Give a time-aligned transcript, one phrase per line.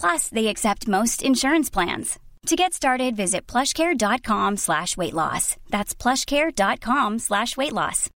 [0.00, 2.18] Plus, they accept most insurance plans.
[2.46, 5.56] To get started, visit plushcare.com slash weight loss.
[5.70, 8.10] That's plushcare.com slash weight loss.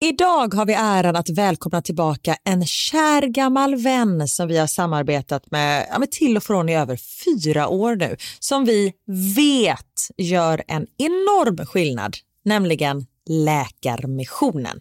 [0.00, 5.50] Idag har vi äran att välkomna tillbaka en kär gammal vän som vi har samarbetat
[5.50, 8.92] med, ja, med till och från i över fyra år nu, som vi
[9.36, 14.80] vet gör en enorm skillnad, nämligen Läkarmissionen.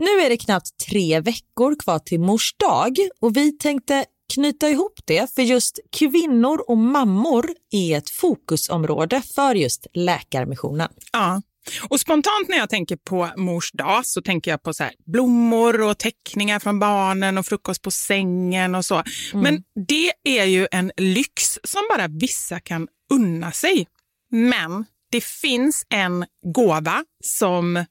[0.00, 5.00] Nu är det knappt tre veckor kvar till mors dag och vi tänkte knyta ihop
[5.04, 10.88] det för just kvinnor och mammor är ett fokusområde för just Läkarmissionen.
[11.12, 11.42] Ja.
[11.88, 15.82] Och spontant när jag tänker på mors dag så tänker jag på så här, blommor
[15.82, 19.02] och teckningar från barnen och frukost på sängen och så.
[19.34, 23.86] Men det är ju en lyx som bara vissa kan unna sig.
[24.30, 27.84] Men det finns en gåva som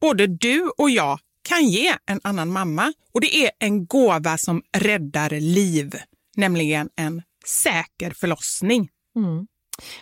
[0.00, 2.92] både du och jag kan ge en annan mamma.
[3.14, 5.94] Och det är en gåva som räddar liv,
[6.36, 8.88] nämligen en säker förlossning.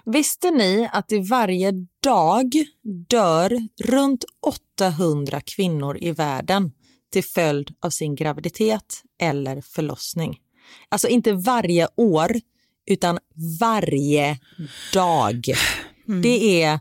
[0.04, 1.72] Visste ni att i varje
[2.03, 2.53] dag
[3.08, 4.25] dör runt
[4.78, 6.72] 800 kvinnor i världen
[7.12, 10.38] till följd av sin graviditet eller förlossning?
[10.88, 12.32] Alltså inte varje år,
[12.86, 13.19] utan
[13.60, 14.38] varje
[14.92, 15.44] dag.
[16.22, 16.80] Det är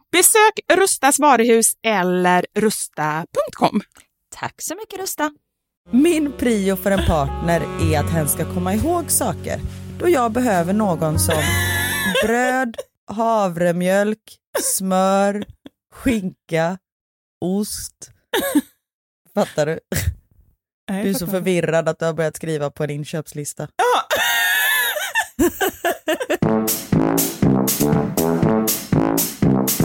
[0.11, 3.81] Besök Rustas varuhus eller rusta.com.
[4.35, 5.31] Tack så mycket Rusta.
[5.91, 9.59] Min prio för en partner är att hen ska komma ihåg saker.
[9.99, 11.43] Då jag behöver någon som
[12.23, 12.75] bröd,
[13.07, 15.45] havremjölk, smör,
[15.93, 16.77] skinka,
[17.41, 18.11] ost.
[19.33, 19.79] Fattar du?
[20.87, 23.67] Du är så förvirrad att du har börjat skriva på en inköpslista.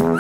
[0.06, 0.18] Våra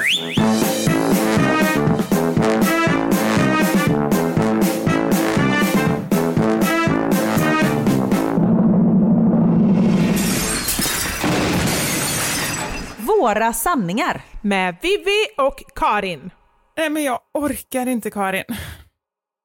[13.52, 14.22] sanningar.
[14.42, 16.30] Med Vivi och Karin.
[16.76, 18.44] Nej, men jag orkar inte Karin.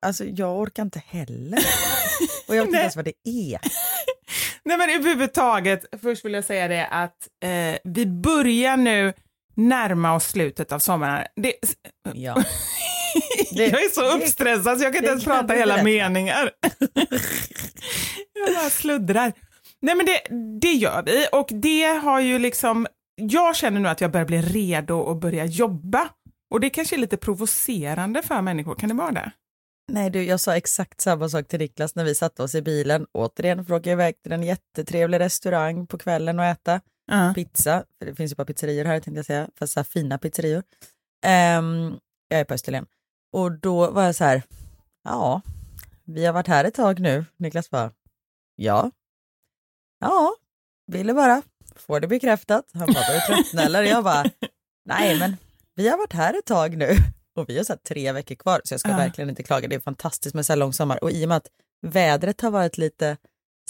[0.05, 1.59] Alltså jag orkar inte heller.
[2.47, 3.59] Och jag vet inte ens vad det är.
[4.63, 9.13] Nej, men överhuvudtaget, först vill jag säga det att eh, vi börjar nu
[9.67, 11.27] närma oss slutet av sommaren.
[11.35, 11.53] Det,
[12.13, 12.35] Ja.
[13.55, 15.83] Det- jag är så uppstressad så jag kan inte ens prata hela berätta.
[15.83, 16.51] meningar.
[18.33, 19.33] jag bara sluddrar.
[19.81, 20.21] Nej men det,
[20.61, 24.41] det gör vi och det har ju liksom, jag känner nu att jag börjar bli
[24.41, 26.09] redo att börja jobba.
[26.53, 29.31] Och det kanske är lite provocerande för människor, kan det vara det?
[29.91, 33.05] Nej du, jag sa exakt samma sak till Niklas när vi satte oss i bilen.
[33.13, 36.81] Återigen för att åka iväg till en jättetrevlig restaurang på kvällen och äta
[37.11, 37.33] Ja.
[37.35, 37.83] pizza.
[37.99, 40.63] För det finns ju bara pizzerior här tänkte jag säga, fast så här fina pizzerior.
[41.25, 42.85] Ehm, jag är på Österlen.
[43.33, 44.43] Och då var jag så här,
[45.03, 45.41] ja,
[46.05, 47.25] vi har varit här ett tag nu.
[47.37, 47.91] Niklas bara,
[48.55, 48.91] ja.
[49.99, 50.35] Ja,
[50.87, 51.41] ville bara
[51.75, 52.65] få det bekräftat.
[52.73, 53.83] Han bara, var du tröttna eller?
[53.83, 54.25] Jag bara,
[54.85, 55.37] nej men
[55.75, 56.95] vi har varit här ett tag nu.
[57.35, 58.97] Och vi har så tre veckor kvar så jag ska Ja.
[58.97, 59.67] verkligen inte klaga.
[59.67, 61.47] Det är fantastiskt med så här lång sommar och i och med att
[61.81, 63.17] vädret har varit lite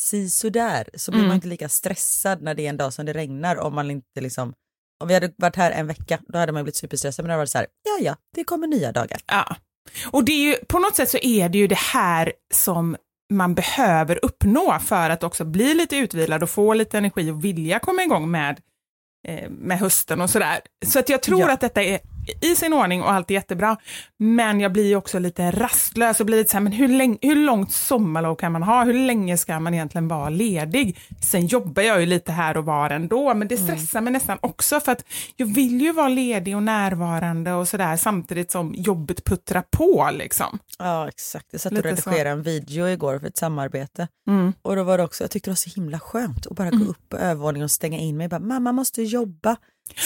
[0.01, 1.27] sisådär så blir Mm.
[1.27, 4.21] man inte lika stressad när det är en dag som det regnar om man inte
[4.21, 4.53] liksom
[5.01, 7.37] om vi hade varit här en vecka då hade man blivit superstressad men det har
[7.37, 9.19] varit så här, ja ja, det kommer nya dagar.
[9.27, 9.55] Ja.
[10.11, 12.95] Och det är ju, på något sätt så är det ju det här som
[13.33, 17.79] man behöver uppnå för att också bli lite utvilad och få lite energi och vilja
[17.79, 18.59] komma igång med,
[19.27, 20.59] eh, med hösten och sådär.
[20.85, 21.51] Så att jag tror Ja.
[21.53, 21.99] att detta är
[22.41, 23.77] i sin ordning och allt är jättebra.
[24.17, 27.35] Men jag blir också lite rastlös och blir lite så här, men hur, länge, hur
[27.35, 28.83] långt sommarlov kan man ha?
[28.83, 30.97] Hur länge ska man egentligen vara ledig?
[31.21, 34.79] Sen jobbar jag ju lite här och var ändå, men det stressar mig nästan också
[34.79, 39.63] för att jag vill ju vara ledig och närvarande och sådär samtidigt som jobbet puttrar
[39.71, 40.59] på liksom.
[40.79, 44.53] Ja exakt, jag satt och redigerade en video igår för ett samarbete Mm.
[44.61, 46.85] och då var det också, jag tyckte det var så himla skönt att bara gå
[46.85, 48.27] upp på övervåningen och stänga in mig.
[48.27, 49.55] Bara, Mamma måste jobba.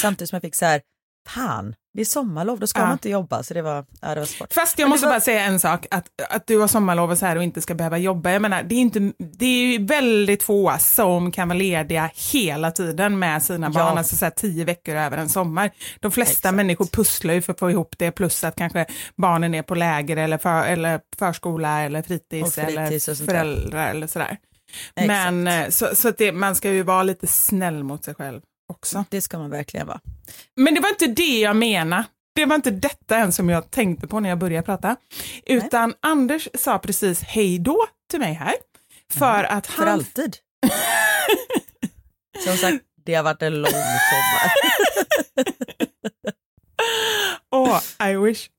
[0.01, 0.81] Samtidigt som jag fick så här,
[1.29, 2.85] fan Det är sommarlov, då ska Ja.
[2.85, 4.53] man inte jobba så det var, ja, det var svårt.
[4.53, 7.25] Fast jag måste var- bara säga en sak, att, att du har sommarlov och så
[7.25, 8.31] här och inte ska behöva jobba.
[8.31, 8.99] Jag menar, det är, inte,
[9.37, 13.79] det är ju väldigt få som kan vara lediga hela tiden med sina Ja.
[13.79, 15.71] barn, alltså så här tio veckor över en sommar.
[15.99, 16.55] De flesta Exakt.
[16.55, 18.85] människor pusslar ju för att få ihop det, plus att kanske
[19.17, 24.37] barnen är på läger eller, för, eller förskola eller fritids, fritids eller föräldrar eller sådär.
[24.95, 28.41] Men eh, så, så att det, man ska ju vara lite snäll mot sig själv
[28.67, 29.05] också.
[29.09, 29.99] Det ska man verkligen vara.
[30.55, 32.05] Men det var inte det jag menade.
[32.35, 34.95] Det var inte detta än som jag tänkte på när jag började prata.
[35.45, 38.53] Utan Anders sa precis hej då till mig här.
[39.13, 39.93] För att För han...
[39.93, 40.37] alltid.
[42.45, 44.51] Som sagt, det har varit en lång sommar.
[47.51, 48.49] Åh, I wish.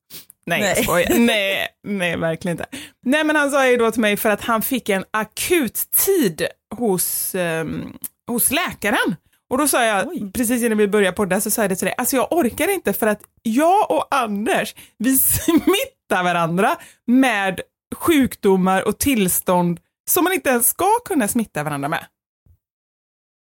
[0.46, 0.84] Nej, jag Nej.
[0.84, 1.14] skojar.
[1.18, 2.66] Nej, nej, verkligen inte.
[3.02, 6.46] Nej, men han sa hej då till mig för att han fick en akut tid
[6.74, 7.96] hos, ehm,
[8.26, 9.16] hos läkaren.
[9.50, 10.32] Och då sa jag, Oj.
[10.32, 12.92] precis innan vi började podda, så sa jag det till dig, alltså jag orkar inte
[12.92, 17.60] för att jag och Anders, vi smittar varandra med
[17.94, 22.06] sjukdomar och tillstånd som man inte ens ska kunna smitta varandra med.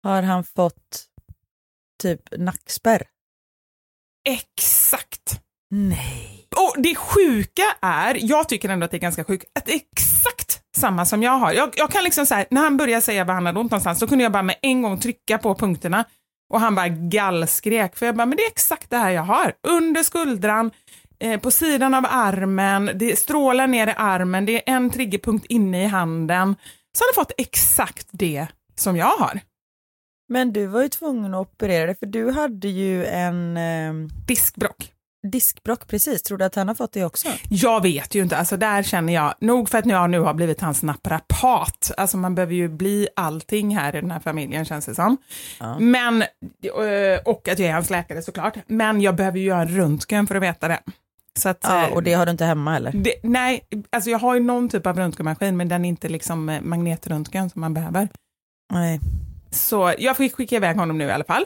[0.02, 1.06] Har han fått
[2.02, 3.09] typ nackspärr?
[4.28, 5.40] Exakt.
[5.71, 6.47] Nej.
[6.57, 9.81] Och det sjuka är, jag tycker ändå att det är ganska sjukt, att det är
[9.93, 11.53] exakt samma som jag har.
[11.53, 13.99] Jag, jag kan liksom så här, när han började säga vad han hade ont någonstans,
[13.99, 16.05] så kunde jag bara med en gång trycka på punkterna
[16.53, 19.53] och han bara gallskrek, för jag bara, men det är exakt det här jag har.
[19.69, 20.71] Under skuldran,
[21.21, 25.85] eh, på sidan av armen, det strålar ner i armen, det är en triggerpunkt inne
[25.85, 26.57] i handen.
[26.99, 29.41] Så har han fått exakt det som jag har.
[30.29, 33.93] Men du var ju tvungen att operera dig för du hade ju en eh,
[34.27, 34.93] Diskbrock.
[35.23, 36.23] Diskbrock precis.
[36.23, 37.29] Tror du att han har fått det också?
[37.49, 40.61] Jag vet ju inte, alltså där känner jag, nog för att jag nu har blivit
[40.61, 44.95] hans naprapat, alltså man behöver ju bli allting här i den här familjen känns det
[44.95, 45.17] som.
[45.61, 45.79] Ja.
[45.79, 46.29] Men, eh,
[47.25, 50.35] och att jag är hans läkare såklart, men jag behöver ju göra en röntgen för
[50.35, 50.81] att veta det.
[51.39, 52.93] Så att, Ja, eh, och det har du inte hemma eller?
[52.93, 53.61] det, nej,
[53.93, 57.50] alltså jag har ju någon typ av röntgenmaskin men den är inte liksom eh, magnetröntgen
[57.50, 58.09] som man behöver.
[58.73, 59.00] Nej.
[59.50, 61.45] Så jag fick skicka iväg honom nu i alla fall.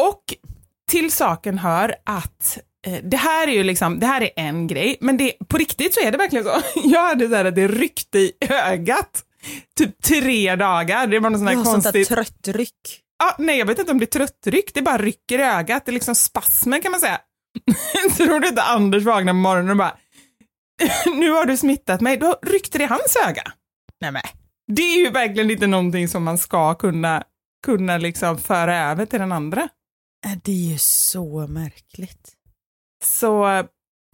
[0.00, 0.22] Och
[0.90, 2.62] till saken hör att eh,
[3.02, 6.00] det här är ju liksom, det här är en grej, men det, på riktigt så
[6.00, 6.62] är det verkligen så.
[6.84, 9.22] Jag hade så här att det ryckte i ögat,
[9.78, 11.06] typ tre dagar.
[11.06, 12.08] Det var Ja, sånt där konstigt...
[12.08, 13.00] trött ryck.
[13.18, 15.86] Ja, nej, jag vet inte om det är tröttryck, det bara rycker i ögat.
[15.86, 17.20] Det är liksom spasmer kan man säga.
[18.16, 19.96] Tror du inte Anders vaknar på morgonen och bara,
[21.14, 23.42] nu har du smittat mig, då ryckte det i hans öga.
[24.00, 24.22] Nej men.
[24.72, 27.22] Det är ju verkligen inte någonting som man ska kunna,
[27.66, 29.68] kunna liksom föra över till den andra.
[30.26, 32.32] Äh, Det är ju så märkligt.
[33.04, 33.64] Så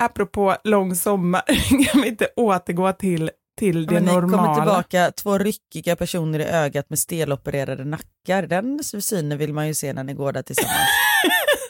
[0.02, 1.42] apropå lång sommar,
[1.92, 4.42] kan vi inte återgå till, till det ni normala?
[4.42, 8.42] kommer tillbaka, två ryckiga personer i ögat med stelopererade nackar.
[8.46, 10.74] Den synen vill man ju se när ni går där tillsammans.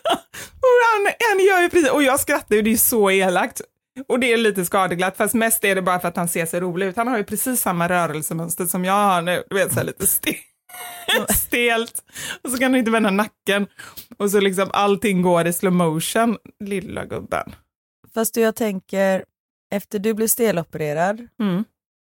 [0.55, 3.61] och han, han gör ju precis, och jag skrattar ju, det är så elakt.
[4.09, 6.61] Och det är lite skadeglatt, fast mest är det bara för att han ser så
[6.61, 6.97] rolig ut.
[6.97, 10.07] Han har ju precis samma rörelsemönster som jag har nu, du vet så här lite
[10.07, 10.35] ste
[11.35, 12.03] stelt.
[12.43, 13.67] Och så kan han inte vända nacken.
[14.19, 17.55] Och så liksom allting går i slow motion, lilla gubben.
[18.15, 19.25] Fast du, jag tänker,
[19.75, 21.65] efter du blev stelopererad, Mm.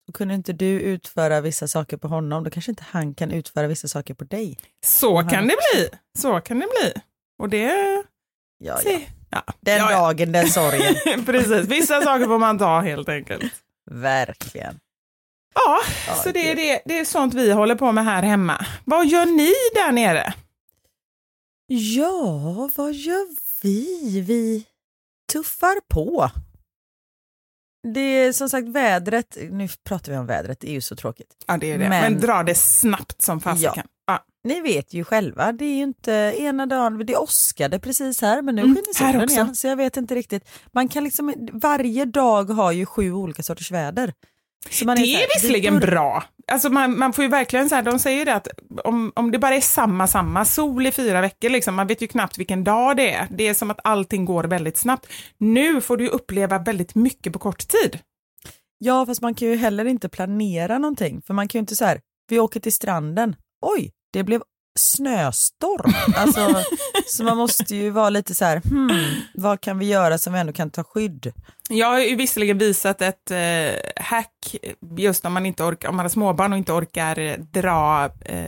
[0.05, 3.67] så kunde inte du utföra vissa saker på honom, då kanske inte han kan utföra
[3.67, 4.57] vissa saker på dig.
[4.85, 5.89] Så Han- kan det bli.
[6.17, 6.93] Så kan det bli.
[7.39, 7.65] Och det...
[8.63, 8.99] Ja, ja.
[9.33, 9.43] Ja.
[9.59, 9.91] Den ja.
[9.91, 10.95] dagen, den sorgen.
[11.25, 13.53] Precis, vissa saker får man ta helt enkelt.
[13.91, 14.79] Verkligen.
[15.53, 18.65] Ja, Ja, så det är, det- det, är sånt vi håller på med här hemma.
[18.85, 20.33] Vad gör ni där nere?
[21.67, 23.27] Ja, vad gör
[23.61, 24.21] vi?
[24.21, 24.65] Vi
[25.33, 26.29] tuffar på.
[27.93, 31.35] Det är som sagt vädret, nu pratar vi om vädret, det är ju så tråkigt.
[31.47, 31.89] Ja, det är det.
[31.89, 33.87] Men, Men- dra det snabbt som fasiken.
[34.05, 34.25] Ja.
[34.43, 38.55] Ni vet ju själva, det är ju inte ena dagen, det åskade precis här men
[38.55, 40.49] nu Mm, skiner solen igen så jag vet inte riktigt.
[40.73, 44.13] Man kan liksom, varje dag har ju sju olika sorters väder.
[44.69, 46.23] Det är här, vi visserligen bör- bra.
[46.51, 48.47] Alltså man, man får ju verkligen så här, de säger det att
[48.83, 52.07] om, om det bara är samma, samma, sol i fyra veckor, liksom, man vet ju
[52.07, 53.27] knappt vilken dag det är.
[53.29, 55.07] Det är som att allting går väldigt snabbt.
[55.37, 57.99] Nu får du uppleva väldigt mycket på kort tid.
[58.77, 61.85] Ja fast man kan ju heller inte planera någonting för man kan ju inte så
[61.85, 64.41] här, vi åker till stranden, oj det blev
[64.79, 65.93] snöstorm.
[66.15, 66.39] Alltså,
[67.11, 70.39] så man måste ju vara lite så här, hmm, vad kan vi göra som vi
[70.39, 71.33] ändå kan ta skydd?
[71.69, 74.55] Jag har ju visserligen visat ett eh, hack
[74.97, 78.45] just om man, inte orkar, om man har småbarn och inte orkar eh, dra eh,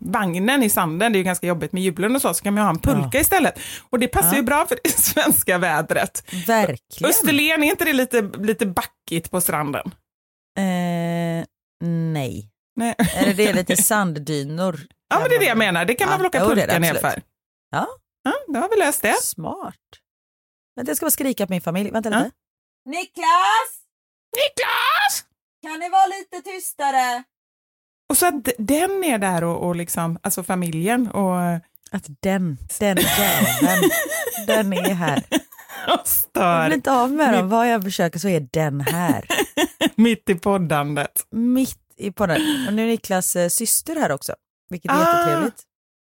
[0.00, 2.60] vagnen i sanden, det är ju ganska jobbigt med hjulen och så, så kan man
[2.62, 3.20] ju ha en pulka Ja.
[3.20, 3.58] istället.
[3.90, 4.36] Och det passar Ja.
[4.36, 6.24] ju bra för det svenska vädret.
[6.46, 7.10] Verkligen.
[7.10, 9.90] Österlen, är inte det lite, lite backigt på stranden?
[10.58, 11.44] Eh,
[11.84, 12.50] nej.
[12.76, 12.94] Nej.
[13.16, 14.80] Eller det är lite sanddynor.
[15.10, 16.94] Ja, men det är det jag menar, det kan man Ja, väl åka pulka ner
[16.94, 17.22] för.
[17.70, 17.86] Ja,
[18.26, 19.22] Ja, då har vi löst det.
[19.22, 19.74] smart.
[20.76, 21.90] Vänta, jag ska bara skrika på min familj.
[21.90, 22.20] Vänta lite.
[22.84, 22.90] Ja.
[22.90, 23.70] Niklas!
[24.36, 25.24] Niklas!
[25.62, 27.22] Kan ni vara lite tystare?
[28.10, 31.36] Och så att den är där och, och liksom, alltså familjen och,
[31.90, 33.90] Att den, den jäveln,
[34.46, 35.18] den är här.
[35.30, 35.40] och
[35.86, 37.48] Jag stör blir inte av med dem.
[37.48, 39.26] Vad jag försöker så är den här.
[39.94, 41.26] mitt i poddandet.
[41.30, 42.40] Mitt i podden.
[42.68, 44.34] Och nu är Niklas eh, syster här också,
[44.70, 45.18] vilket är Ah.
[45.20, 45.62] jättetrevligt.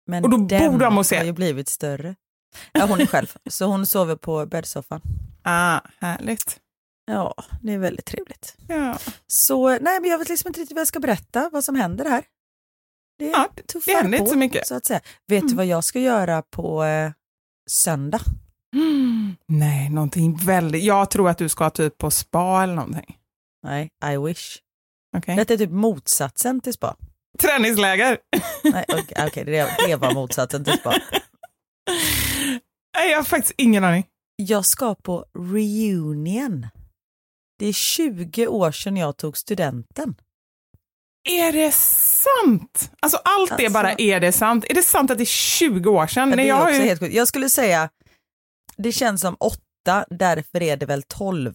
[0.10, 1.18] Men Och då den borde se.
[1.18, 2.16] har ju blivit större.
[2.72, 5.02] Ja, hon är själv, så hon sover på bäddsoffan.
[5.44, 6.60] Ah, härligt.
[7.06, 8.56] Ja, det är väldigt trevligt.
[8.68, 8.98] Ja.
[9.28, 12.10] Så nej, men jag vet liksom inte riktigt vad jag ska berätta, vad som händer
[12.10, 12.24] här.
[13.20, 13.50] Det Ja,
[13.86, 14.68] det- händer på, inte så mycket.
[14.68, 15.00] Så att säga.
[15.28, 15.58] Vet du Mm.
[15.58, 17.12] vad jag ska göra på eh,
[17.70, 18.20] söndag?
[18.76, 19.36] Mm.
[19.48, 20.84] Nej, någonting väldigt...
[20.84, 23.18] Jag tror att du ska typ på spa eller någonting.
[23.64, 24.58] Nej, I wish.
[25.18, 25.36] Okej.
[25.36, 26.96] Detta är typ motsatsen till spa.
[27.40, 28.18] Träningsläger.
[28.64, 30.96] Nej, okej, okej, det, det var motsatsen till spa.
[32.98, 34.06] Nej, jag har faktiskt ingen aning.
[34.36, 36.68] Jag ska på reunion.
[37.60, 40.16] Det är 20 år sedan jag tog studenten.
[41.30, 42.92] Är det sant?
[43.00, 44.66] Alltså allt Alltså- bara är det sant?
[44.70, 46.30] Är det sant att det är 20 år sedan?
[46.30, 46.88] Ja, det jag är har också ju...
[46.88, 47.16] helt sjukt.
[47.16, 47.90] Jag skulle säga,
[48.78, 51.54] det känns som åtta, därför är det väl 12.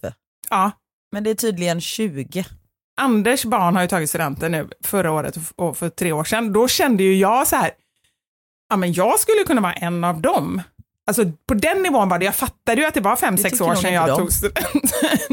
[0.49, 0.71] ja.
[1.11, 2.45] Men det är tydligen 20.
[3.01, 6.53] Anders barn har ju tagit studenten nu förra året och- för tre år sedan.
[6.53, 7.71] Då kände ju jag så här,
[8.69, 10.61] ja men jag skulle kunna vara en av dem.
[11.07, 13.61] Alltså på den nivån var det, jag fattade ju att det var fem, Det sex
[13.61, 14.17] år sedan jag de.
[14.19, 14.81] tog studenten.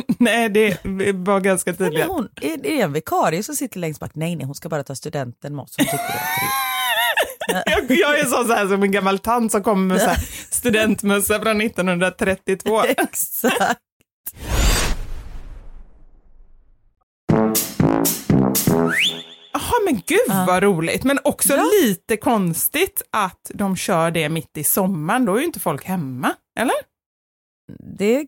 [0.19, 0.76] nej, det
[1.14, 2.07] var ganska tydligt.
[2.07, 4.11] hon, är det en vikarie som sitter längst bak?
[4.14, 5.75] Nej, nej, hon ska bara ta studenten med oss.
[5.78, 5.99] Hon tycker.
[7.66, 10.16] Jag, jag är så, så här som en gammal tant som kommer med så här
[10.50, 12.83] studentmössa från 1932.
[12.85, 13.78] Exakt.
[19.52, 20.44] Jaha, men gud Ja.
[20.49, 21.04] vad roligt.
[21.04, 21.64] Men också Ja.
[21.82, 25.25] lite konstigt att de kör det mitt i sommaren.
[25.25, 26.75] Då är ju inte folk hemma, eller?
[27.99, 28.26] Det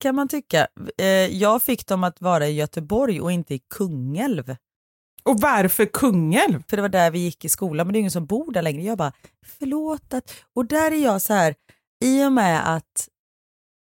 [0.00, 0.66] kan man tycka.
[0.98, 1.06] Eh,
[1.36, 4.56] Jag fick dem att vara i Göteborg och inte i Kungälv.
[5.22, 6.62] Och varför Kungälv?
[6.68, 8.62] För det var där vi gick i skolan, men det är ingen som bor där
[8.62, 8.82] längre.
[8.82, 9.12] Jag bara,
[9.58, 10.34] förlåt att...
[10.54, 11.54] Och där är jag så här,
[12.04, 13.08] i och med att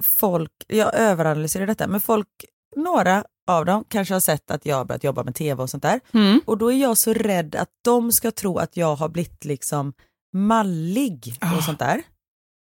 [0.04, 2.28] folk, jag överanalyserar detta, men folk,
[2.76, 5.84] några av dem kanske har sett att jag har börjat jobba med tv och sånt
[5.84, 6.00] där.
[6.14, 6.42] Mm.
[6.46, 9.94] Och då är jag så rädd att de ska tro att jag har blivit liksom
[10.34, 11.62] mallig och Ah.
[11.62, 12.02] sånt där.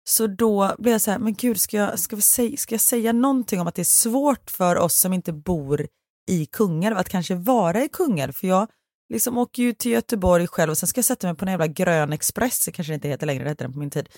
[0.10, 2.82] Så då blir jag så här, men gud, ska jag, ska, vi säga, ska jag
[2.82, 5.88] säga någonting om att det är svårt för oss som inte bor
[6.30, 8.34] i Kungälv att kanske vara i Kungälv?
[8.34, 8.68] För jag
[9.14, 11.68] liksom åker ju till Göteborg själv och sen ska jag sätta mig på en jävla
[11.68, 14.10] grön express, det kanske det inte heter längre, det hette den på min tid.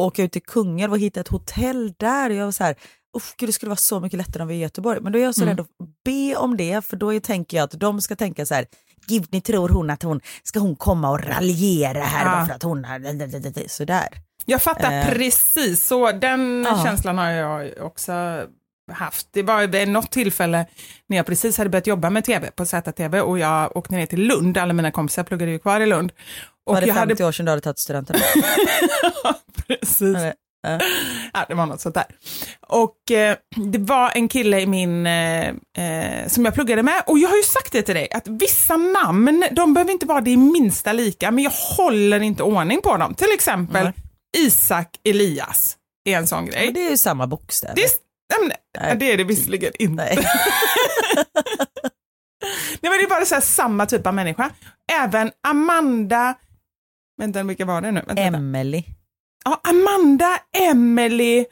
[0.00, 2.76] Åka ut till Kungälv och hitta ett hotell där och jag var så här,
[3.16, 5.00] uff, gud, det skulle vara så mycket lättare om vi är i Göteborg.
[5.00, 5.56] Men då är jag så Mm.
[5.56, 5.68] rädd att
[6.04, 8.66] be om det, för då tänker jag att de ska tänka så här,
[9.06, 12.30] gud, ni tror hon att hon, ska hon komma och raljera här Ja.
[12.32, 14.08] bara för att hon har, sådär.
[14.46, 15.06] Jag fattar Eh.
[15.08, 16.84] precis, så den Ja.
[16.84, 18.12] känslan har jag också
[18.92, 19.28] haft.
[19.32, 20.66] Det var något tillfälle
[21.06, 24.20] när jag precis hade börjat jobba med tv på ZTV och jag åkte ner till
[24.22, 26.12] Lund, alla mina kompisar pluggade ju kvar i Lund.
[26.66, 27.28] Och var det jag 50 hade...
[27.28, 28.16] år sedan du hade tagit studenten?
[29.66, 30.16] precis.
[31.32, 31.44] Ja.
[31.48, 32.04] Det var något sånt där.
[32.68, 37.18] Och eh, det var en kille i min, eh, eh, som jag pluggade med, och
[37.18, 40.36] jag har ju sagt det till dig, att vissa namn, de behöver inte vara det
[40.36, 43.14] minsta lika, men jag håller inte ordning på dem.
[43.14, 43.94] Till exempel Nej.
[44.36, 46.64] Isak Elias är en sån grej.
[46.64, 47.74] Men det är ju samma bokstäver.
[47.74, 47.88] Det
[48.46, 48.96] nej, Nej.
[48.96, 50.04] det är det visserligen inte.
[50.04, 50.18] Nej.
[52.80, 54.50] Nej, men det är bara så här, samma typ av människa.
[54.92, 56.34] Även Amanda,
[57.20, 58.02] vänta vilka var det nu?
[58.06, 58.38] Vänta, vänta.
[59.48, 61.44] Ja, Amanda, Emily,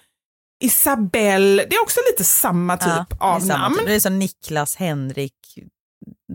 [0.64, 3.76] Isabelle, det är också lite samma typ Ja, av det samma namn.
[3.78, 3.86] typ.
[3.86, 5.32] Det är som Niklas, Henrik,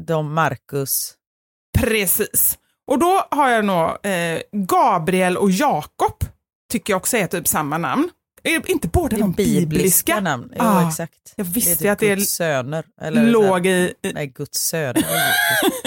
[0.08, 1.14] de Marcus.
[1.80, 2.58] Precis.
[2.88, 6.24] Och då har jag nog eh, Gabriel och Jakob,
[6.72, 8.10] tycker jag också är typ samma namn.
[8.44, 10.20] Är inte båda de bibliska, bibliska?
[10.20, 10.50] namn.
[10.56, 11.34] Jo, Ah, exakt.
[11.36, 12.86] Jag Det är visste typ att det Guds söner.
[13.02, 15.06] Eller låg i, Nej, Guds söner.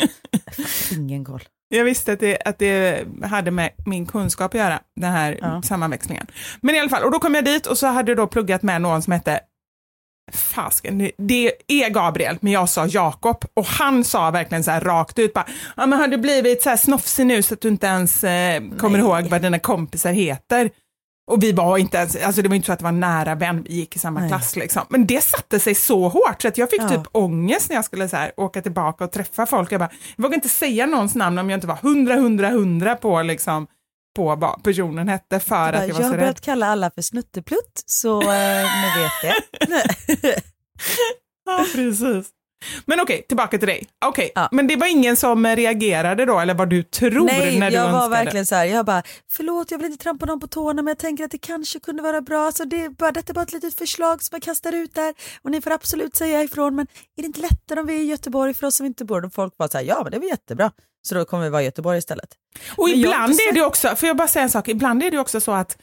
[0.93, 1.43] Ingen koll.
[1.77, 5.63] Jag visste att det, att det hade med min kunskap att göra, den här Ja.
[5.63, 6.27] sammanväxlingen.
[6.61, 8.63] Men i alla fall, och då kom jag dit och så hade jag då pluggat
[8.63, 9.41] med någon som hette
[10.33, 15.19] Fasken, det- är Gabriel, men jag sa Jakob och han sa verkligen så här rakt
[15.19, 17.87] ut bara, ja men har du blivit så här snofsig nu så att du inte
[17.87, 20.71] ens eh, kommer ihåg vad dina kompisar heter?
[21.27, 23.35] Och vi var inte ens, alltså det var inte så att det var en nära
[23.35, 24.29] vän, vi gick i samma Nej.
[24.29, 24.83] klass liksom.
[24.89, 26.89] Men det satte sig så hårt så att jag fick Ja.
[26.89, 29.73] typ ångest när jag skulle så här, åka tillbaka och träffa folk.
[29.73, 32.97] Jag, bara, jag vågade inte säga någons namn om jag inte var hundra, hundra, hundra
[32.97, 33.67] på liksom
[34.17, 36.41] på vad personen hette för Bara, att jag jag var har så börjat rädd.
[36.41, 39.35] kalla alla för snutteplutt, så eh, ni vet det.
[41.47, 42.27] Ja, precis.
[42.87, 43.87] Men okej, tillbaka till dig.
[44.05, 47.77] Okej, men det var ingen som reagerade då, eller vad du tror Nej, när du
[47.77, 48.25] jag var önskade?
[48.25, 50.99] verkligen så här, jag bara, förlåt jag vill inte trampa någon på tårna men jag
[50.99, 52.53] tänker att det kanske kunde vara bra.
[52.53, 55.15] Så det är bara, detta är bara ett litet förslag som jag kastar ut där
[55.43, 56.77] och ni får absolut säga ifrån.
[56.77, 59.25] Men är det inte lättare om vi är i Göteborg för oss som inte bor?
[59.25, 60.71] Och folk bara så här, ja men det väl jättebra.
[61.03, 62.29] Så då kommer vi vara i Göteborg istället.
[62.77, 65.19] Och Men ibland är det också, får jag bara säga en sak, ibland är det
[65.19, 65.79] också så att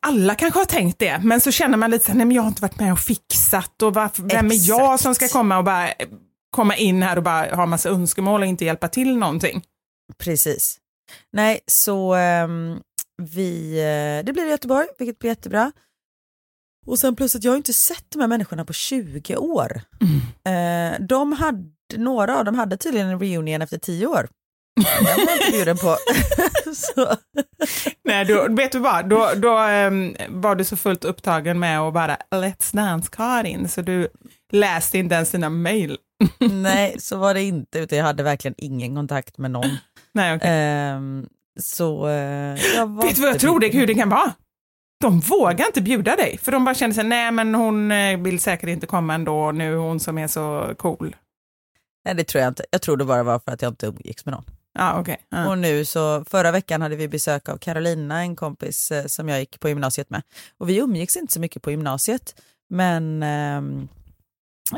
[0.00, 2.42] alla kanske har tänkt det, men så känner man lite så här, nej men jag
[2.42, 5.64] har inte varit med och fixat och varför, vem är jag som ska komma och
[5.64, 6.08] bara eh,
[6.50, 9.62] komma in här och bara ha massa önskemål och inte hjälpa till någonting.
[10.18, 10.78] Precis.
[11.32, 12.80] Nej, så ehm,
[13.22, 15.72] vi, eh, det blir i Göteborg, vilket blir jättebra.
[16.86, 19.82] Och sen plus att jag har inte sett de här människorna på 20 år.
[20.44, 21.64] Eh, de hade,
[21.96, 24.28] några av dem hade tydligen en reunion efter 10 år.
[24.76, 25.96] Den var jag inte bjuden på.
[28.04, 31.94] Nej, då, vet du vad, då, då ehm, var du så fullt upptagen med att
[31.94, 34.08] bara Let's Dance Karin, så du
[34.52, 35.98] läste inte ens dina mail.
[36.50, 39.76] Nej, så var det inte, utan jag hade verkligen ingen kontakt med någon.
[40.12, 40.50] Nej, okay.
[40.52, 41.26] Ehm,
[41.60, 44.32] så eh, jag var Vet du vad jag tror det, hur det kan vara?
[45.00, 48.40] De vågar inte bjuda dig, för de bara känner sig, nej men hon eh, vill
[48.40, 51.16] säkert inte komma ändå, nu hon som är så cool.
[52.04, 52.64] Nej, det tror jag inte.
[52.70, 54.44] Jag tror det bara var för att jag inte umgicks med någon.
[54.78, 55.16] Ja, okej.
[55.28, 55.48] Ja.
[55.48, 59.40] Och nu så, förra veckan hade vi besök av Carolina, en kompis eh, som jag
[59.40, 60.22] gick på gymnasiet med.
[60.58, 63.88] Och vi umgicks inte så mycket på gymnasiet, men ehm,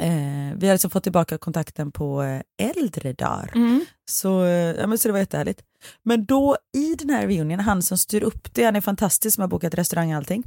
[0.01, 3.53] eh, vi har liksom fått tillbaka kontakten på eh, äldre dagar.
[3.55, 3.85] Mm.
[4.11, 5.63] Så, eh, ja, men så det var jättehärligt.
[6.03, 9.43] Men då i den här reunionen, han som styr upp det, han är fantastisk som
[9.43, 10.43] har bokat restaurang och allting.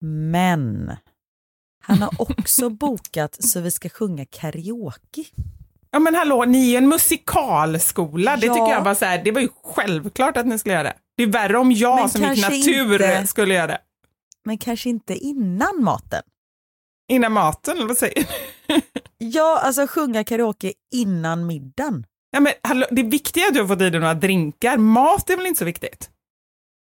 [0.00, 0.92] Men
[1.82, 5.24] han har också bokat så vi ska sjunga karaoke.
[5.94, 8.36] Ja men hallå, ni är en musikalskola.
[8.36, 8.54] Det Ja.
[8.54, 10.94] tycker jag var så här, det var ju självklart att ni skulle göra det.
[11.16, 13.78] Det är värre om jag Men som gick natur inte- skulle göra det.
[14.44, 16.22] Men kanske inte innan maten.
[17.12, 18.14] Innan maten, eller vad säger
[18.68, 18.80] du?
[19.18, 22.06] Ja, alltså sjunga karaoke innan middagen.
[22.30, 24.76] Ja, men hallå, det viktiga är att du har fått i dig några drinkar.
[24.76, 26.10] Mat är väl inte så viktigt?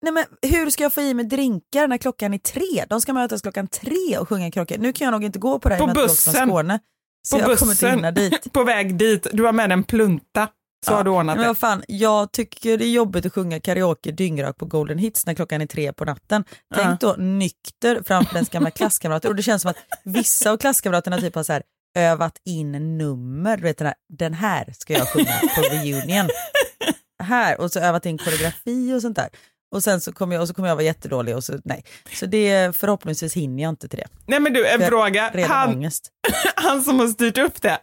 [0.02, 2.84] Nej men hur ska jag få i mig drinkar när klockan är tre?
[2.88, 4.78] De ska mötas klockan tre och sjunga karaoke.
[4.78, 6.48] Nu kan jag nog inte gå på det här På med bussen.
[6.48, 6.80] Skåne.
[7.28, 8.52] Så På jag kommer inte bussen, hinna dit.
[8.52, 10.48] på väg dit, du har med en plunta.
[10.86, 14.12] Så har du ordnat Men vad fan, jag tycker det är jobbigt att sjunga karaoke
[14.12, 16.44] dyngrak på Golden Hits när klockan är tre på natten.
[16.74, 21.18] Tänk då nykter framför ens gamla klasskamrater och det känns som att vissa av klasskamraterna
[21.18, 21.62] typ har så här
[21.96, 26.28] övat in nummer, du vet den här, den här ska jag sjunga på reunion.
[27.22, 29.28] här, och så övat in koreografi och sånt där.
[29.74, 31.84] Och sen så kommer jag, och så kommer jag vara jättedålig och så nej.
[32.12, 34.06] Så det förhoppningsvis hinner jag inte till det.
[34.26, 35.30] Nej men du, en Jag fråga.
[35.48, 35.90] Han,
[36.56, 37.78] han som har styrt upp det,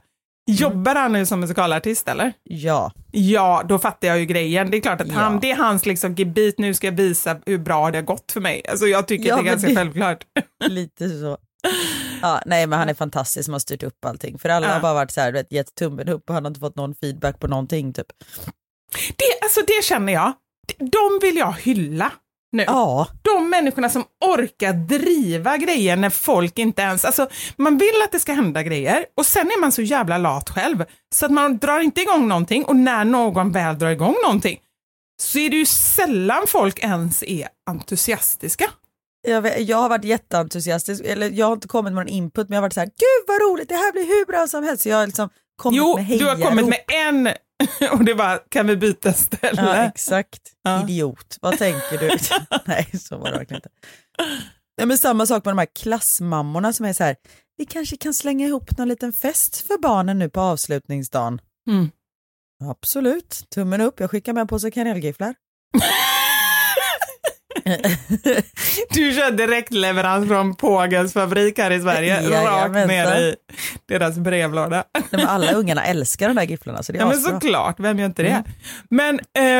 [0.51, 2.33] jobbar han nu som musikalartist eller?
[2.43, 2.91] Ja.
[3.11, 4.71] Ja, då fattar jag ju grejen.
[4.71, 5.13] Det är klart att Ja.
[5.13, 8.31] han, det är hans liksom gebit, nu ska jag visa hur bra det har gått
[8.31, 8.61] för mig.
[8.69, 10.23] Alltså jag tycker Ja, det är ganska det- självklart.
[10.67, 11.37] Lite så.
[12.21, 14.39] Ja, nej men han är fantastisk som har styrt upp allting.
[14.39, 14.73] För alla Ja.
[14.73, 16.75] har bara varit så här, du vet, gett tummen upp och han har inte fått
[16.75, 18.07] någon feedback på någonting typ.
[19.17, 20.33] Det, alltså det känner jag,
[20.79, 22.11] de vill jag hylla
[22.51, 22.63] nu.
[22.63, 23.07] Ja.
[23.21, 28.19] De människorna som orkar driva grejer när folk inte ens, alltså man vill att det
[28.19, 30.83] ska hända grejer och sen är man så jävla lat själv
[31.15, 34.59] så att man drar inte igång någonting och när någon väl drar igång någonting
[35.21, 38.65] så är det ju sällan folk ens är entusiastiska.
[39.27, 42.55] Jag, vet, jag har varit jätteentusiastisk, eller jag har inte kommit med någon input men
[42.55, 44.83] jag har varit så här, gud vad roligt, det här blir hur bra som helst.
[44.83, 45.29] Så jag har liksom
[45.61, 46.49] kommit Jo, med du har hejarop.
[46.49, 47.29] kommit med en
[47.91, 49.61] och det var kan vi byta ställe?
[49.61, 50.41] Ja, exakt.
[50.63, 50.83] Ja.
[50.83, 51.37] Idiot.
[51.41, 52.17] Vad tänker du?
[52.65, 53.69] Nej, så var det verkligen inte.
[54.77, 57.15] Nej, men samma sak med de här klassmammorna som är så här,
[57.57, 61.41] vi kanske kan slänga ihop någon liten fest för barnen nu på avslutningsdagen.
[61.69, 61.91] Mm.
[62.69, 65.35] Absolut, tummen upp, jag skickar med en påse kanelgifflar.
[68.89, 72.87] Du kör direktleverans från Pågens fabrik här i Sverige, rakt Jajamensan.
[72.87, 73.35] ner i
[73.85, 74.83] deras brevlåda.
[74.93, 77.99] Nej, men alla ungarna älskar de där gifflarna så det är Ja men såklart, vem
[77.99, 78.29] gör inte det?
[78.29, 78.43] Mm.
[78.89, 79.19] Men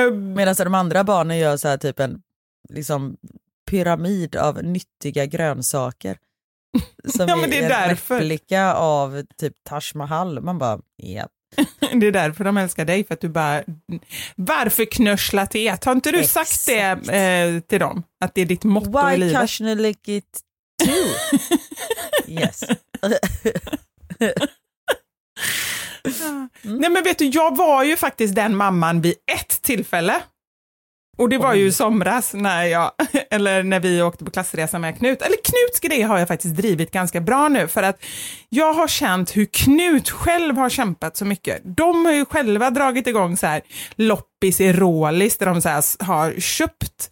[0.10, 2.21] eh, Medan de andra barnen gör så här typ en
[2.69, 3.17] liksom,
[3.71, 6.17] pyramid av nyttiga grönsaker.
[7.17, 8.15] Som Ja, men det är en därför.
[8.15, 10.41] replika av typ Taj Mahal.
[10.41, 11.27] Man bara, ja.
[11.94, 13.63] det är därför de älskar dig, för att du bara,
[14.36, 15.84] varför knörsla teet?
[15.86, 16.80] Har inte du sagt det
[17.12, 18.04] eh, till dem?
[18.26, 19.42] Att det är ditt motto i Why livet?
[19.42, 20.39] can't lick it
[20.84, 21.08] too?
[22.28, 22.63] yes.
[26.62, 30.22] Nej men vet du, jag var ju faktiskt den mamman vid ett tillfälle.
[31.17, 32.91] Och det var ju i somras när jag,
[33.32, 35.21] eller när vi åkte på klassresa med Knut.
[35.21, 38.04] Eller Knuts grej har jag faktiskt drivit ganska bra nu för att
[38.49, 41.62] jag har känt hur Knut själv har kämpat så mycket.
[41.63, 43.62] De har ju själva dragit igång så här
[43.95, 47.10] loppis i Rålis där de så här har köpt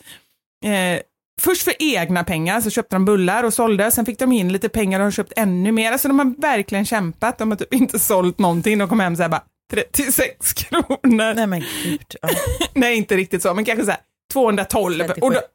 [0.66, 1.02] eh,
[1.42, 4.70] först för egna pengar så köpte de bullar och sålde, sen fick de in lite
[4.70, 5.92] pengar och har köpt ännu mer.
[5.92, 9.22] Alltså de har verkligen kämpat, de har typ inte sålt någonting, de kom hem så
[9.22, 11.34] här bara 36 kronor.
[11.34, 12.16] Nej men gud.
[12.22, 12.30] Ja.
[12.74, 14.00] Nej inte riktigt så, men kanske så här
[14.34, 15.02] 212.
[15.22, 15.42] Och då,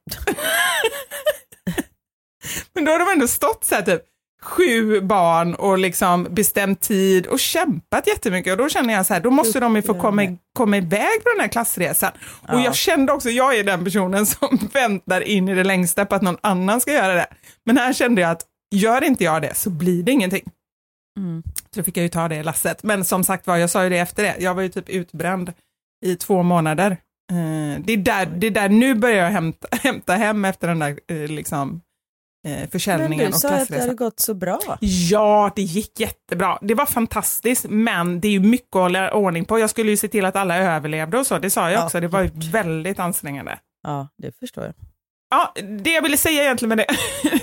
[2.75, 4.03] men då har de ändå stått så här typ
[4.43, 9.21] sju barn och liksom bestämt tid och kämpat jättemycket och då känner jag så här,
[9.21, 12.13] då måste de ju få komma, komma iväg på den här klassresan.
[12.49, 12.65] Och Ja.
[12.65, 16.23] jag kände också, jag är den personen som väntar in i det längsta på att
[16.23, 17.27] någon annan ska göra det.
[17.65, 18.43] Men här kände jag att
[18.75, 20.43] gör inte jag det så blir det ingenting.
[21.17, 21.43] Mm.
[21.71, 22.83] Så då fick jag ju ta det lasset.
[22.83, 25.53] Men som sagt var, jag sa ju det efter det, jag var ju typ utbränd
[26.07, 26.91] i två månader.
[27.33, 30.79] Eh, det, är där, det är där nu börjar jag hämta, hämta hem efter den
[30.79, 31.81] där eh, liksom,
[32.47, 34.61] eh, Men försäljningen du och sa att det hade gått så bra.
[34.81, 36.59] Ja, det gick jättebra.
[36.63, 39.59] Det var fantastiskt, men det är ju mycket att hålla ordning på.
[39.59, 42.01] Jag skulle ju se till att alla överlevde och så, det sa jag Ja, också.
[42.01, 43.59] Det var ju väldigt ansträngande.
[43.83, 44.75] Ja, det förstår jag.
[45.31, 46.87] Ja, det jag ville säga egentligen med det,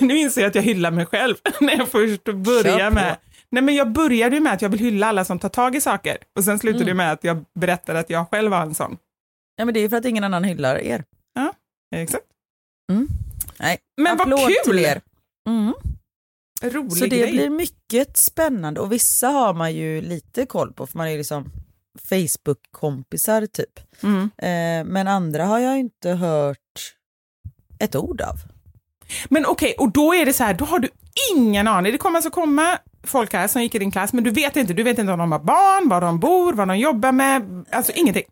[0.04, 2.94] nu inser jag att jag hyllar mig själv när jag först Kör börjar på.
[2.94, 3.16] med
[3.50, 5.80] Nej men jag började ju med att jag vill hylla alla som tar tag i
[5.80, 6.86] saker och sen slutade Mm.
[6.88, 8.96] det med att jag berättade att jag själv var en sån.
[9.56, 11.04] Ja, men det är ju för att ingen annan hyllar er.
[11.96, 12.24] Exakt.
[13.58, 14.54] Nej, Men vad applåd kul!
[14.64, 15.00] till er.
[15.48, 15.74] Mm.
[16.62, 17.30] Rolig Så det grej.
[17.32, 21.18] blir mycket spännande och vissa har man ju lite koll på för man är ju
[21.18, 21.50] liksom
[22.08, 23.80] Facebook-kompisar typ.
[24.02, 24.22] Mm.
[24.38, 26.58] Eh, men andra har jag inte hört
[27.78, 28.34] ett ord av.
[29.28, 30.88] Men okej, och då är det så här, då har du
[31.36, 31.92] ingen aning.
[31.92, 34.72] Det kommer alltså komma folk här som gick i din klass, men du vet inte.
[34.74, 37.92] Du vet inte om de har barn, var de bor, vad de jobbar med, alltså
[37.92, 38.24] ingenting.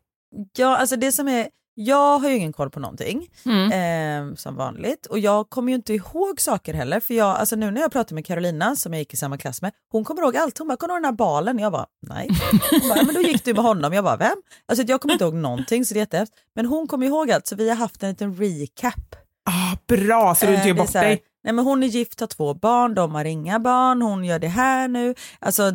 [0.56, 3.28] Ja, alltså det som är, jag har ju ingen koll på någonting
[3.72, 7.70] eh, som vanligt och jag kommer ju inte ihåg saker heller för jag, alltså nu
[7.70, 10.36] när jag pratar med Carolina som jag gick i samma klass med, hon kommer ihåg
[10.36, 10.58] allt.
[10.58, 11.58] Hon bara, kommer du ihåg den här balen?
[11.58, 12.28] Jag bara, nej.
[12.70, 13.92] Hon bara, men då gick du med honom.
[13.92, 14.36] Jag bara, vem?
[14.68, 16.34] Alltså jag kommer inte ihåg någonting så det är jättehemskt.
[16.56, 19.16] Men hon kommer ihåg allt så vi har haft en liten recap.
[19.50, 21.22] Ah, bra, så du inte Eh, gör det är bort dig.
[21.44, 24.48] Nej men hon är gift, har två barn, de har inga barn, hon gör det
[24.48, 25.14] här nu.
[25.38, 25.72] Alltså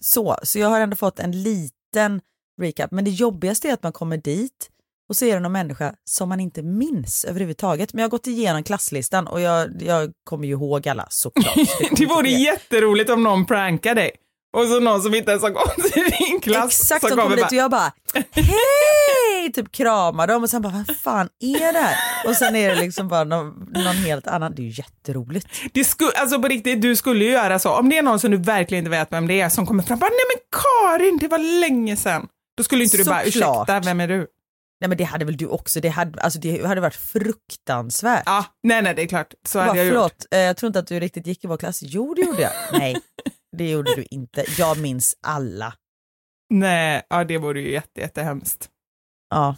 [0.00, 2.20] så, så jag har ändå fått en liten
[2.60, 2.90] recap.
[2.90, 4.68] Men det jobbigaste är att man kommer dit
[5.08, 7.92] och så är det någon människa som man inte minns överhuvudtaget.
[7.92, 11.54] Men jag har gått igenom klasslistan och jag, jag kommer ju ihåg alla såklart.
[11.96, 14.10] Det vore jätteroligt om någon prankar dig.
[14.52, 16.80] Och så någon som inte ens har gått i din klass.
[16.80, 17.92] Exakt, som kommer dit bara, och jag bara
[18.30, 21.96] hej, typ kramar dem och sen bara vad fan är det här?
[22.28, 25.46] Och sen är det liksom bara någon, någon helt annan, det är ju jätteroligt.
[25.72, 27.70] det sku, alltså på riktigt, du skulle ju göra så.
[27.70, 29.98] Om det är någon som du verkligen inte vet vem det är som kommer fram
[29.98, 32.26] bara, nej men Karin, det var länge sedan.
[32.56, 33.68] Då skulle inte du bara, Såklart.
[33.68, 34.26] ursäkta, vem är du?
[34.80, 38.22] Nej men det hade väl du också, det hade, alltså det hade varit fruktansvärt.
[38.26, 39.34] Ja, nej nej det är klart.
[39.46, 39.94] Så Bara, hade jag gjort.
[39.94, 41.78] förlåt, eh, jag tror inte att du riktigt gick i vår klass.
[41.82, 42.50] Jo det gjorde jag.
[42.72, 42.96] Nej,
[43.56, 44.44] det gjorde du inte.
[44.58, 45.74] Jag minns alla.
[46.50, 48.68] Nej, ja det vore ju jätte, jättehemskt.
[49.30, 49.56] Ja.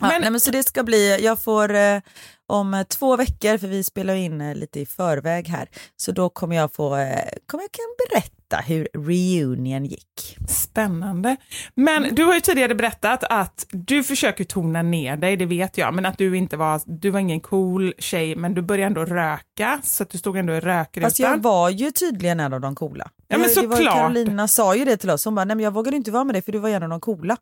[0.00, 2.00] Ja, Men- nej, men så det ska bli, jag får eh,
[2.48, 6.28] om eh, två veckor, för vi spelar in eh, lite i förväg här, så då
[6.28, 10.36] kommer jag få, eh, kommer jag kan berätta hur reunion gick.
[10.48, 11.36] Spännande.
[11.74, 15.94] Men du har ju tidigare berättat att du försöker tona ner dig, det vet jag,
[15.94, 19.80] men att du inte var, du var ingen cool tjej, men du började ändå röka,
[19.84, 21.10] så att du stod ändå i rökrutan.
[21.10, 23.10] Fast jag var ju tydligen en av de coola.
[23.28, 23.94] Ja, men såklart.
[23.94, 26.34] Carolina sa ju det till oss, hon bara, nej men jag vågade inte vara med
[26.34, 27.36] dig för du var en av de coola.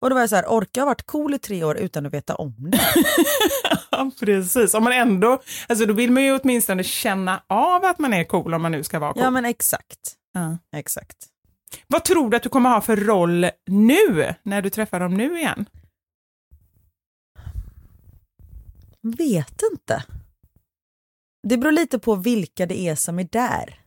[0.00, 2.06] Och då var jag så här, orkar jag ha varit cool i tre år utan
[2.06, 2.80] att veta om det?
[3.98, 4.74] Ja, precis.
[4.74, 8.54] Om man ändå, alltså då vill man ju åtminstone känna av att man är cool
[8.54, 9.22] om man nu ska vara cool.
[9.22, 10.14] Ja men exakt.
[10.32, 10.58] Ja.
[10.76, 11.16] Exakt.
[11.86, 15.38] Vad tror du att du kommer ha för roll nu, när du träffar dem nu
[15.38, 15.66] igen?
[19.02, 20.04] Vet inte.
[21.48, 23.80] Det beror lite på vilka det är som är där.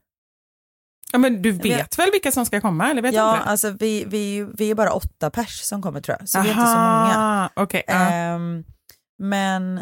[1.12, 3.46] Ja, men du vet vet- väl vilka som ska komma, eller vet ja, inte?
[3.50, 6.52] alltså vi, vi, vi är bara åtta pers som kommer tror jag, så vi är
[6.52, 7.16] inte så många.
[7.16, 7.84] Aha, okej.
[7.88, 7.94] ja.
[7.94, 8.64] Ehm,
[9.20, 9.82] men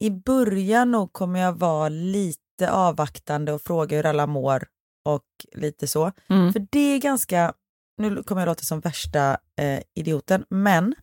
[0.00, 4.66] i början nog kommer jag vara lite avvaktande och fråga hur alla mår
[5.04, 6.12] och lite så.
[6.28, 6.52] Mm.
[6.52, 7.54] För det är ganska,
[7.96, 10.94] nu kommer jag låta som värsta eh, idioten, men,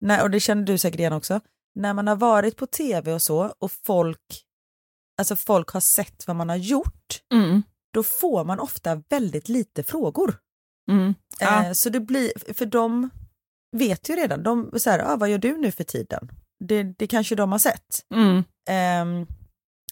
[0.00, 1.40] när, och det känner du säkert igen också,
[1.74, 4.42] när man har varit på tv och så och folk,
[5.18, 7.62] alltså folk har sett vad man har gjort, Mm.
[7.92, 10.38] då får man ofta väldigt lite frågor.
[10.90, 11.14] Mm.
[11.40, 11.64] Ja.
[11.64, 13.10] Eh, så det blir, för de
[13.76, 16.28] vet ju redan, de så här, ah, vad gör du nu för tiden?
[16.68, 18.06] Det, det kanske de har sett.
[18.14, 18.44] Mm.
[18.68, 19.26] Ehm,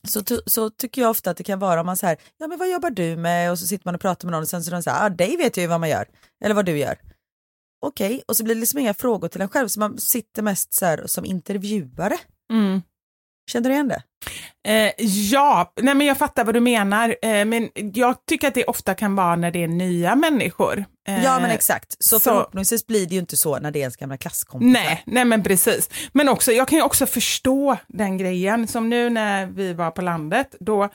[0.09, 2.59] så, så tycker jag ofta att det kan vara om man så här, ja men
[2.59, 3.51] vad jobbar du med?
[3.51, 5.09] Och så sitter man och pratar med någon och sen så de så här, ah,
[5.09, 6.09] dig vet jag ju vad man gör,
[6.45, 6.99] eller vad du gör.
[7.87, 10.75] Okej, och så blir det liksom inga frågor till en själv, så man sitter mest
[10.75, 12.19] så här som intervjuare.
[12.53, 12.83] Mm.
[13.51, 14.03] Känner du igen det?
[14.69, 17.17] Eh, ja, nej men jag fattar vad du menar.
[17.23, 20.85] Eh, men jag tycker att det ofta kan vara när det är nya människor.
[21.09, 23.81] Eh, ja men exakt, så, så- förhoppningsvis blir det ju inte så när det är
[23.81, 24.73] ens gamla klasskompisar.
[24.85, 25.91] Nej, nej men precis.
[26.13, 28.67] Men också, jag kan ju också förstå den grejen.
[28.69, 30.89] Som nu när vi var på landet, då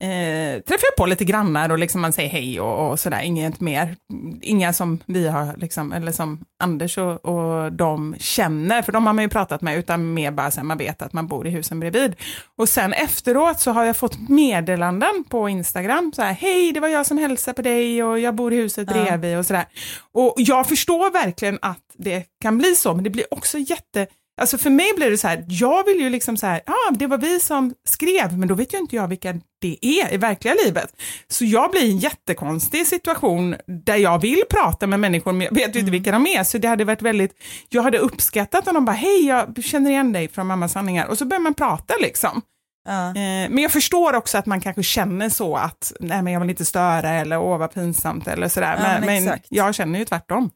[0.00, 3.60] eh, träffade jag på lite grannar och liksom man säger hej och, och sådär, inget
[3.60, 3.96] mer.
[4.42, 9.12] Inga som vi har, liksom, eller som Anders och, och de känner, för de har
[9.12, 11.50] man ju pratat med, utan mer bara så här, man vet att man bor i
[11.50, 12.16] husen bredvid.
[12.56, 16.88] Och sen efteråt så har jag fått meddelanden på Instagram, så här, hej det var
[16.88, 19.02] jag som hälsade på dig och jag bor i huset Ja.
[19.02, 19.64] bredvid och sådär.
[20.12, 24.06] Och jag förstår verkligen att det kan bli så, men det blir också jätte
[24.40, 26.90] Alltså för mig blir det så här, jag vill ju liksom så här, ja ah,
[26.90, 30.16] det var vi som skrev, men då vet ju inte jag vilka det är i
[30.16, 30.90] verkliga livet.
[31.28, 35.54] Så jag blir i en jättekonstig situation där jag vill prata med människor, men jag
[35.54, 37.32] vet ju inte vilka de är, så det hade varit väldigt,
[37.68, 41.18] jag hade uppskattat om de bara, hej jag känner igen dig från Mammas sanningar, och
[41.18, 42.42] så börjar man prata liksom.
[42.88, 46.50] Eh, Men jag förstår också att man kanske känner så att, nej men jag vill
[46.50, 50.50] inte störa eller åh vad pinsamt eller sådär, Ja, men, men jag känner ju tvärtom.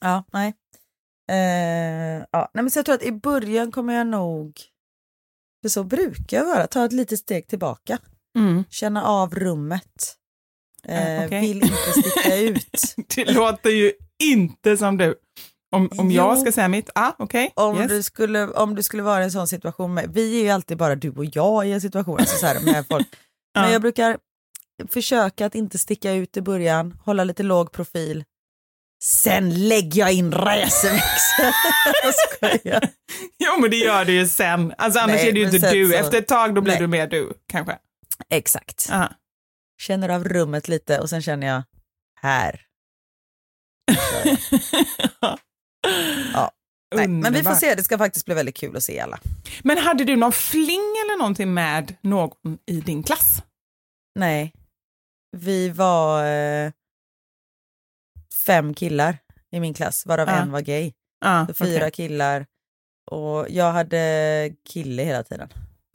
[0.00, 0.54] Ja, nej.
[1.30, 2.50] Eh, ja.
[2.54, 4.60] nej men så jag tror att i början kommer jag nog,
[5.62, 7.98] för så brukar jag vara, ta ett litet steg tillbaka.
[8.38, 8.64] Mm.
[8.70, 10.16] Känna av rummet.
[10.88, 11.40] Eh, okej.
[11.40, 12.94] Vill inte sticka ut.
[13.16, 15.14] Det låter ju inte som du.
[15.76, 17.52] Om, om jag ska säga mitt, ah, okej.
[17.56, 17.88] Om, yes.
[17.88, 20.76] du skulle, om du skulle vara i en sån situation, med, vi är ju alltid
[20.78, 23.06] bara du och jag i en situation, alltså så här, med folk.
[23.54, 23.70] men Ja.
[23.72, 24.18] jag brukar
[24.88, 28.24] försöka att inte sticka ut i början, hålla lite låg profil.
[29.04, 31.52] Sen lägger jag in racerväxeln.
[32.64, 32.82] Jag.
[33.38, 34.74] Jo men det gör du ju sen.
[34.78, 35.88] Alltså annars Nej, är det ju inte du.
[35.88, 36.80] så- Efter ett tag då blir Nej.
[36.80, 37.78] du mer du kanske.
[38.30, 38.86] Exakt.
[38.90, 39.10] Ja.
[39.80, 41.62] Känner av rummet lite och sen känner jag
[42.20, 42.60] här.
[46.32, 46.50] Ja.
[46.94, 49.18] Nej, men vi får se, det ska faktiskt bli väldigt kul att se alla.
[49.62, 53.42] Men hade du någon fling eller någonting med någon i din klass?
[54.18, 54.52] Nej,
[55.36, 56.72] vi var eh,
[58.46, 59.18] fem killar
[59.52, 60.92] i min klass, varav en var gay.
[61.48, 61.90] Så fyra okej.
[61.90, 62.46] killar
[63.10, 65.48] och jag hade kille hela tiden.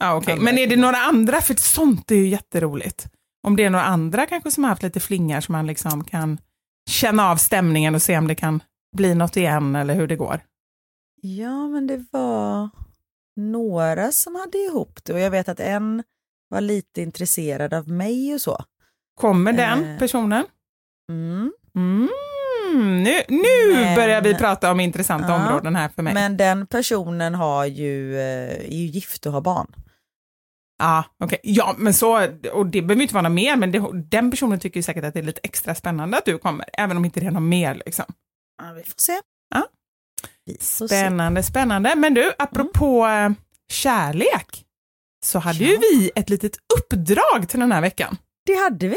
[0.04, 0.32] Okej.
[0.32, 1.40] andra Men är det några andra?
[1.40, 3.06] För sånt är ju jätteroligt.
[3.46, 6.38] Om det är några andra kanske som har haft lite flingar som man liksom kan
[6.90, 8.62] känna av stämningen och se om det kan
[8.96, 10.40] bli något igen eller hur det går.
[11.22, 12.68] Ja, men det var
[13.36, 16.02] några som hade ihop det och jag vet att en
[16.48, 18.64] var lite intresserad av mig och så.
[19.20, 19.98] Kommer den Eh.
[19.98, 20.44] personen?
[21.10, 21.52] Mm.
[21.74, 22.08] Mm,
[22.72, 26.14] nu nu Men- börjar vi prata om intressanta Ja, områden här för mig.
[26.14, 29.74] Men den personen har ju, eh, är ju gift och har barn.
[30.78, 31.38] Ja, okej.
[31.42, 34.78] Ja, men så, och det behöver inte vara något mer, men det, den personen tycker
[34.78, 37.26] ju säkert att det är lite extra spännande att du kommer, även om inte det
[37.26, 37.74] är något mer.
[37.86, 38.04] Liksom.
[38.62, 39.20] Ja, vi får se.
[39.54, 39.66] Ja.
[40.46, 40.96] Vi får se.
[40.98, 41.94] Spännande, spännande.
[41.96, 43.30] Men du, apropå eh,
[43.72, 44.64] kärlek,
[45.24, 45.80] så hade ju Ja.
[45.80, 48.16] vi ett litet uppdrag till den här veckan.
[48.46, 48.96] Det hade vi.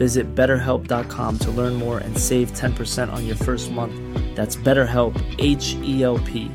[0.00, 3.94] Visit betterhelp.com to learn more and save 10% on your first month.
[4.34, 6.50] That's BetterHelp, H E L P.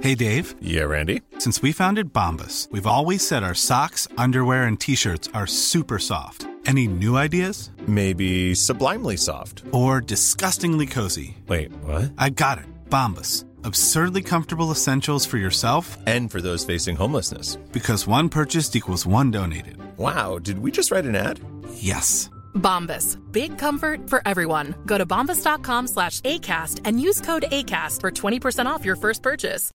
[0.00, 0.54] Hey, Dave.
[0.60, 1.22] Yeah, Randy.
[1.38, 5.98] Since we founded Bombus, we've always said our socks, underwear, and t shirts are super
[5.98, 6.46] soft.
[6.66, 7.70] Any new ideas?
[7.86, 9.62] Maybe sublimely soft.
[9.72, 11.36] Or disgustingly cozy?
[11.48, 12.12] Wait, what?
[12.18, 12.66] I got it.
[12.90, 13.44] Bombus.
[13.64, 17.56] Absurdly comfortable essentials for yourself And for those facing homelessness.
[17.72, 19.76] because one purchased equals one donated.
[19.96, 21.38] Wow, did we just write an ad?
[21.74, 22.30] Yes.
[22.56, 23.18] Bombas.
[23.32, 24.74] Big comfort for everyone.
[24.86, 29.70] Go to bombas.com slash ACAST and use code ACAST for 20% off your first purchase.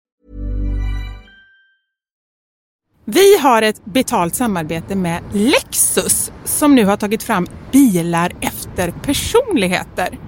[3.05, 10.19] Vi har ett betalt samarbete med Lexus som nu har tagit fram bilar efter personligheter.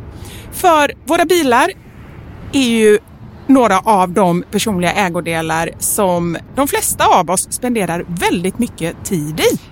[0.53, 1.71] För våra bilar
[2.53, 2.99] är ju
[3.47, 9.72] några av de personliga ägodelar som de flesta av oss spenderar väldigt mycket tid i.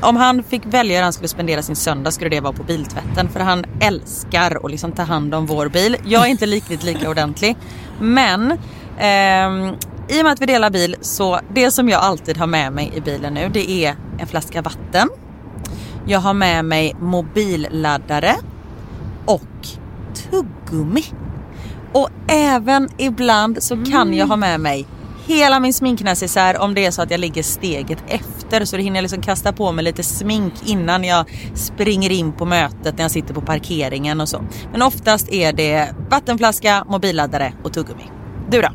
[0.00, 3.28] om han fick välja hur han skulle spendera sin söndag skulle det vara på biltvätten
[3.28, 5.96] för han älskar att liksom ta hand om vår bil.
[6.04, 7.56] Jag är inte riktigt lika ordentlig
[8.00, 8.58] men
[8.98, 9.74] ehm,
[10.08, 12.92] i och med att vi delar bil så det som jag alltid har med mig
[12.94, 15.08] i bilen nu det är en flaska vatten.
[16.06, 18.34] Jag har med mig mobilladdare
[19.24, 19.68] och
[20.30, 21.04] tuggummi.
[21.92, 24.86] Och även ibland så kan jag ha med mig
[25.28, 28.96] hela min sminknecessär om det är så att jag ligger steget efter så då hinner
[28.96, 31.24] jag liksom kasta på mig lite smink innan jag
[31.54, 34.44] springer in på mötet när jag sitter på parkeringen och så.
[34.72, 38.10] Men oftast är det vattenflaska, mobilladdare och tuggummi.
[38.50, 38.68] Du då?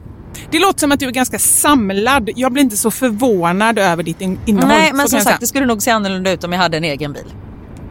[0.51, 2.29] Det låter som att du är ganska samlad.
[2.35, 4.67] Jag blir inte så förvånad över ditt in- innehåll.
[4.69, 7.13] Nej men som sagt det skulle nog se annorlunda ut om jag hade en egen
[7.13, 7.33] bil.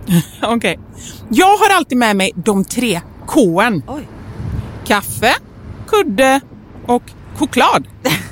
[0.43, 0.79] Okej.
[1.29, 3.01] Jag har alltid med mig de tre.
[3.87, 4.09] Oj.
[4.87, 5.33] Kaffe,
[5.89, 6.41] kudde
[6.87, 7.03] och
[7.37, 7.87] choklad.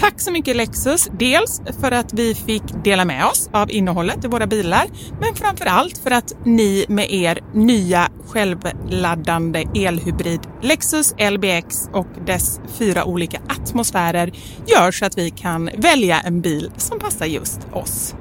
[0.00, 4.28] Tack så mycket Lexus, dels för att vi fick dela med oss av innehållet i
[4.28, 4.86] våra bilar,
[5.20, 12.60] men framför allt för att ni med er nya självladdande elhybrid Lexus LBX och dess
[12.78, 14.32] fyra olika atmosfärer
[14.66, 18.14] gör så att vi kan välja en bil som passar just oss.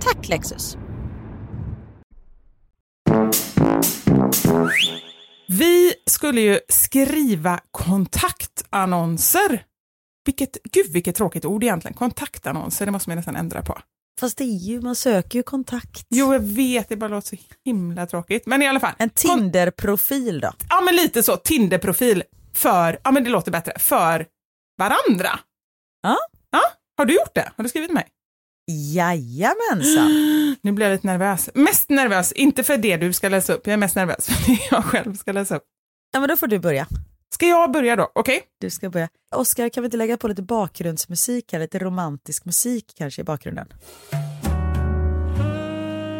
[0.00, 0.76] Tack Lexus!
[5.48, 9.62] Vi skulle ju skriva kontaktannonser.
[10.26, 11.94] Vilket, gud vilket tråkigt ord egentligen.
[11.94, 13.78] Kontaktannonser, det måste man nästan ändra på.
[14.20, 16.06] Fast det är ju, man söker ju kontakt.
[16.10, 18.46] Jo, jag vet, det bara låter så himla tråkigt.
[18.46, 18.92] Men i alla fall.
[18.98, 20.52] En Tinder-profil då?
[20.68, 21.36] Ja, men lite så.
[21.36, 22.22] Tinder-profil
[22.54, 24.26] för, ja men det låter bättre, för
[24.78, 25.38] varandra.
[26.02, 26.16] Ja.
[26.50, 26.60] Ja,
[26.96, 27.52] har du gjort det?
[27.56, 28.06] Har du skrivit mig?
[28.72, 30.10] Jajamensan.
[30.62, 31.50] Nu blir jag lite nervös.
[31.54, 34.58] Mest nervös, inte för det du ska läsa upp, jag är mest nervös för det
[34.70, 35.64] jag själv ska läsa upp.
[36.12, 36.86] Ja men då får du börja.
[37.36, 38.10] Ska jag börja då?
[38.14, 38.36] Okej?
[38.36, 38.46] Okay?
[38.60, 39.08] Du ska börja.
[39.34, 43.66] Oskar, kan vi inte lägga på lite bakgrundsmusik här, lite romantisk musik kanske i bakgrunden?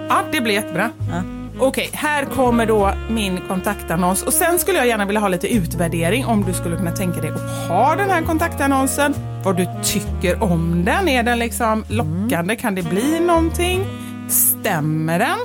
[0.08, 0.90] Ja, det blir jättebra.
[1.10, 1.22] Ja.
[1.60, 6.24] Okej, här kommer då min kontaktannons och sen skulle jag gärna vilja ha lite utvärdering
[6.26, 9.14] om du skulle kunna tänka dig att ha den här kontaktannonsen.
[9.44, 11.08] Vad du tycker om den.
[11.08, 12.36] Är den liksom lockande?
[12.36, 12.56] Mm.
[12.56, 13.84] Kan det bli någonting?
[14.28, 15.38] Stämmer den?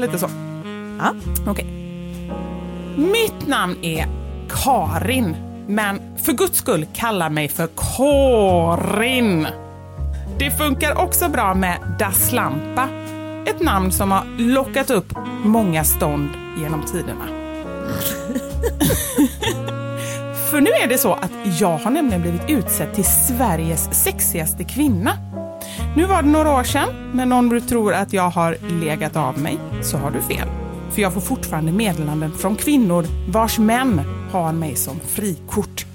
[0.00, 0.30] Lite så.
[0.98, 1.14] Ja.
[1.46, 1.66] Okej.
[2.96, 4.23] Mitt namn är
[4.62, 5.36] Karin,
[5.66, 9.46] men för guds skull kalla mig för Karin.
[10.38, 12.88] Det funkar också bra med Dasslampa
[13.46, 16.28] ett namn som har lockat upp många stånd
[16.58, 17.24] genom tiderna.
[20.50, 25.12] För nu är det så att jag har nämligen blivit utsedd till Sveriges sexigaste kvinna.
[25.96, 29.38] Nu var det några år sedan, men om du tror att jag har legat av
[29.38, 30.48] mig så har du fel.
[30.90, 34.00] För jag får fortfarande meddelanden från kvinnor vars män
[34.34, 35.86] har mig som frikort.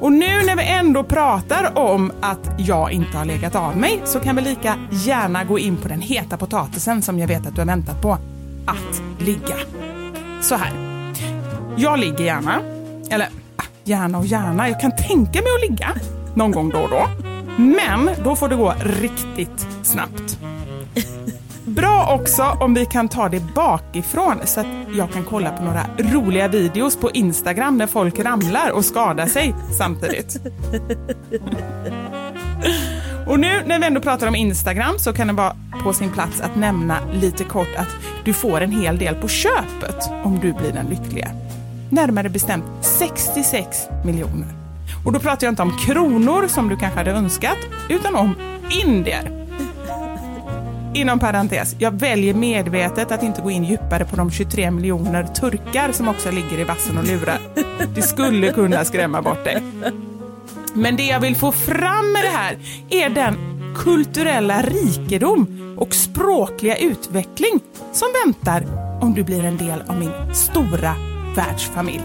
[0.00, 4.20] Och nu när vi ändå pratar om att jag inte har legat av mig så
[4.20, 7.60] kan vi lika gärna gå in på den heta potatisen som jag vet att du
[7.60, 8.18] har väntat på.
[8.66, 9.56] Att ligga.
[10.42, 10.72] Så här.
[11.76, 12.60] Jag ligger gärna.
[13.10, 14.68] Eller ah, gärna och gärna.
[14.68, 15.94] Jag kan tänka mig att ligga
[16.34, 17.08] någon gång då och då.
[17.58, 20.38] Men då får det gå riktigt snabbt.
[21.76, 24.66] Bra också om vi kan ta det bakifrån så att
[24.96, 29.54] jag kan kolla på några roliga videos på Instagram när folk ramlar och skadar sig
[29.78, 30.36] samtidigt.
[33.26, 36.40] Och nu när vi ändå pratar om Instagram så kan det vara på sin plats
[36.40, 40.72] att nämna lite kort att du får en hel del på köpet om du blir
[40.72, 41.30] den lyckliga.
[41.90, 44.48] Närmare bestämt 66 miljoner.
[45.04, 47.58] Och då pratar jag inte om kronor som du kanske hade önskat,
[47.88, 48.34] utan om
[48.84, 49.45] indier
[50.96, 55.92] inom parentes, jag väljer medvetet att inte gå in djupare på de 23 miljoner turkar
[55.92, 57.38] som också ligger i vassen och lurar.
[57.94, 59.62] Det skulle kunna skrämma bort dig.
[60.74, 62.58] Men det jag vill få fram med det här
[62.90, 63.36] är den
[63.76, 67.60] kulturella rikedom och språkliga utveckling
[67.92, 68.66] som väntar
[69.00, 70.94] om du blir en del av min stora
[71.36, 72.04] världsfamilj.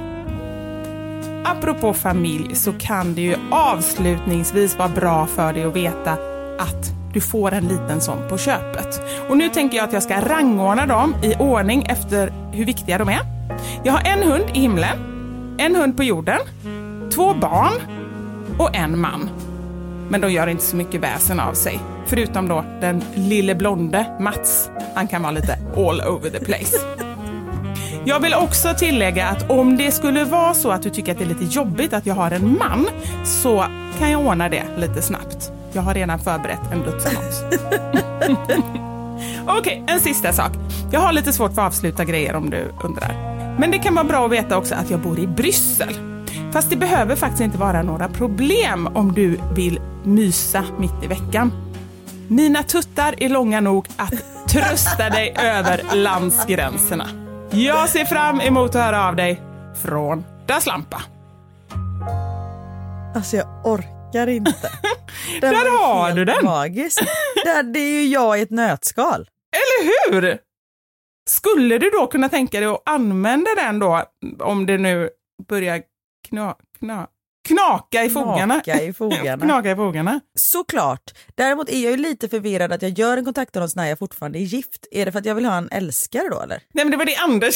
[1.46, 6.12] Apropå familj så kan det ju avslutningsvis vara bra för dig att veta
[6.60, 9.02] att du får en liten sån på köpet.
[9.30, 13.10] Och nu tänker jag att jag ska rangordna dem i ordning efter hur viktiga de
[13.10, 13.22] är.
[13.84, 14.98] Jag har en hund i himlen,
[15.58, 16.40] en hund på jorden,
[17.14, 17.74] två barn
[18.58, 19.30] och en man.
[20.10, 21.80] Men de gör inte så mycket väsen av sig.
[22.06, 24.70] Förutom då den lille blonde Mats.
[24.96, 26.78] Han kan vara lite all over the place.
[28.06, 31.24] Jag vill också tillägga att om det skulle vara så att du tycker att det
[31.24, 32.88] är lite jobbigt att jag har en man
[33.26, 33.66] så
[34.00, 35.52] kan jag ordna det lite snabbt.
[35.74, 37.44] Jag har redan förberett en dödsannons.
[39.48, 40.52] Okej, okay, en sista sak.
[40.92, 43.32] Jag har lite svårt för att avsluta grejer om du undrar.
[43.60, 45.94] Men det kan vara bra att veta också att jag bor i Bryssel.
[46.52, 51.52] Fast det behöver faktiskt inte vara några problem om du vill mysa mitt i veckan.
[52.28, 54.14] Mina tuttar är långa nog att
[54.50, 57.08] trösta dig över landsgränserna.
[57.52, 59.42] Jag ser fram emot att höra av dig
[59.84, 61.02] från Daslampa.
[63.16, 64.70] Alltså jag orkar inte.
[65.42, 66.46] Där har du den!
[66.46, 67.00] Magisk.
[67.74, 69.30] Det är ju jag i ett nötskal.
[69.56, 70.38] Eller hur?
[71.30, 74.04] Skulle du då kunna tänka dig att använda den då,
[74.40, 75.10] om det nu
[75.48, 75.82] börjar
[76.30, 77.08] kna, kna,
[77.48, 78.60] knaka i fogarna?
[78.62, 79.44] Knaka i fogarna.
[79.46, 80.20] knaka i fogarna.
[80.40, 81.12] Såklart.
[81.36, 84.44] Däremot är jag ju lite förvirrad att jag gör en kontaktannons när jag fortfarande är
[84.44, 84.88] gift.
[84.92, 86.62] Är det för att jag vill ha en älskare då eller?
[86.74, 87.56] Nej men det var det Anders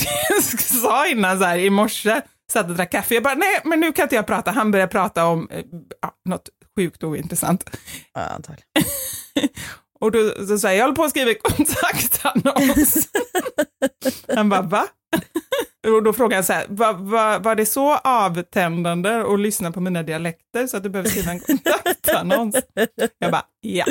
[0.81, 2.21] sa innan så här i morse.
[2.51, 3.13] Satt och drack kaffe.
[3.13, 4.51] Jag bara, nej men nu kan inte jag prata.
[4.51, 5.65] Han började prata om eh,
[6.01, 7.77] ja, något sjukt ointressant.
[8.13, 8.67] Ja, antagligen.
[9.99, 13.09] och då så säger jag, jag håller på att skriva kontaktannons.
[14.35, 14.87] Han bara, va?
[15.87, 19.81] Och då frågar jag så här, var, var, var det så avtändande att lyssna på
[19.81, 22.55] mina dialekter så att du behöver skriva en kontaktannons?
[23.19, 23.85] Jag bara, ja.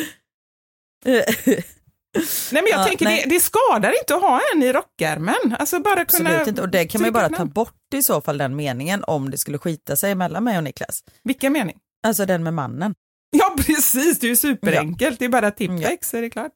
[2.53, 5.57] Nej men jag ja, tänker det, det, skadar inte att ha en i rockärmen.
[5.59, 8.21] Alltså bara kunna Absolut inte, och det kan man ju bara ta bort i så
[8.21, 11.05] fall den meningen om det skulle skita sig mellan mig och Niklas.
[11.25, 11.77] Vilken mening?
[12.07, 12.95] Alltså den med mannen.
[13.37, 15.11] Ja precis, det är ju superenkelt.
[15.11, 15.17] Ja.
[15.19, 16.19] Det är bara tippex ja.
[16.19, 16.53] är det klart.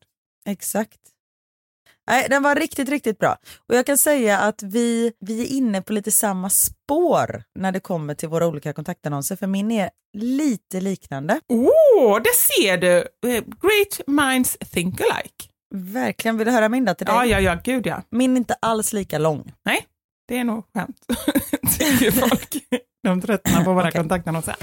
[0.49, 0.99] Exakt.
[2.09, 3.37] Nej, den var riktigt, riktigt bra.
[3.69, 7.81] Och jag kan säga att vi, vi är inne på lite samma spår när det
[7.81, 11.41] kommer till våra olika kontaktannonser, för min är lite liknande.
[11.49, 12.97] Åh, oh, det ser du!
[12.99, 15.48] Eh, great minds think alike.
[15.75, 16.39] Verkligen.
[16.39, 17.15] Vill du höra min då till dig?
[17.15, 18.03] Ja, ja, ja, gud ja.
[18.11, 19.53] Min är inte alls lika lång.
[19.65, 19.87] Nej,
[20.29, 21.07] det är nog skönt,
[21.79, 22.57] tycker folk.
[23.03, 24.01] De tröttnar på våra okay.
[24.01, 24.57] kontaktannonser.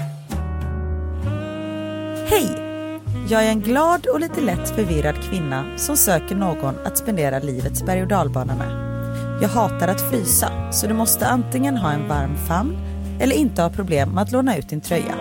[2.30, 2.62] Hej!
[3.28, 7.82] Jag är en glad och lite lätt förvirrad kvinna som söker någon att spendera livets
[7.82, 8.86] berg och dalbana med.
[9.42, 12.76] Jag hatar att frysa, så du måste antingen ha en varm famn
[13.20, 15.14] eller inte ha problem med att låna ut din tröja.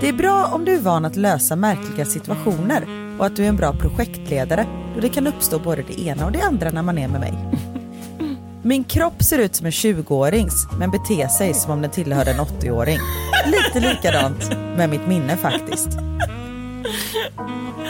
[0.00, 2.84] Det är bra om du är van att lösa märkliga situationer
[3.18, 6.32] och att du är en bra projektledare då det kan uppstå både det ena och
[6.32, 7.34] det andra när man är med mig.
[8.62, 12.40] Min kropp ser ut som en 20-årings men beter sig som om den tillhör en
[12.40, 12.98] 80-åring.
[13.46, 15.88] Lite likadant med mitt minne faktiskt.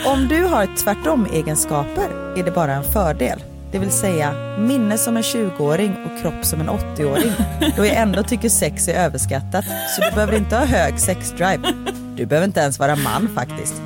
[0.05, 3.43] Om du har tvärtom-egenskaper är det bara en fördel.
[3.71, 7.31] Det vill säga minne som en 20-åring och kropp som en 80-åring.
[7.77, 11.73] Då jag ändå tycker sex är överskattat så du behöver inte ha hög sexdrive.
[12.15, 13.81] Du behöver inte ens vara man faktiskt.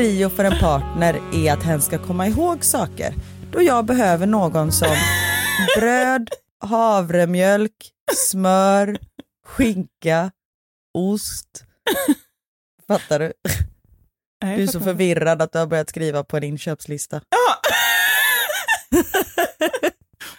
[0.00, 3.14] Prio för en partner är att hen ska komma ihåg saker
[3.52, 4.96] då jag behöver någon som
[5.76, 6.30] bröd,
[6.64, 8.98] havremjölk, smör,
[9.46, 10.30] skinka,
[10.94, 11.64] ost.
[12.88, 13.32] Fattar du?
[14.44, 17.20] Nej, Du är så förvirrad att du har börjat skriva på en inköpslista.
[17.28, 17.60] Ja.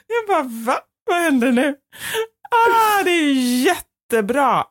[0.07, 0.79] jag bara, va?
[1.05, 1.75] Vad händer nu?
[2.51, 3.33] Ah, det är
[3.65, 4.65] jättebra.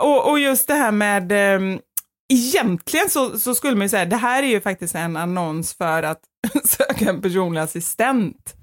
[0.00, 1.80] Och, och just det här med, um,
[2.28, 6.02] egentligen så, så skulle man ju säga, det här är ju faktiskt en annons för
[6.02, 6.20] att
[6.64, 8.54] söka en personlig assistent.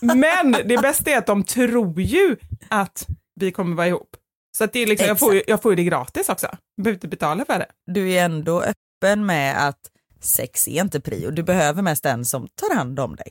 [0.00, 2.36] Men det bästa är att de tror ju
[2.68, 3.06] att
[3.40, 4.16] vi kommer vara ihop.
[4.56, 6.46] Så att det är liksom, jag, får ju, jag får ju det gratis också.
[6.46, 7.66] Jag behöver inte betala för det.
[7.86, 9.80] Du är ändå öppen med att
[10.20, 11.30] sex är inte prio.
[11.30, 13.28] Du behöver mest en som tar hand om dig.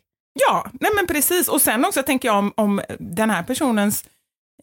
[0.47, 1.47] Ja, nej men precis.
[1.47, 4.05] Och sen också tänker jag om, om den här personens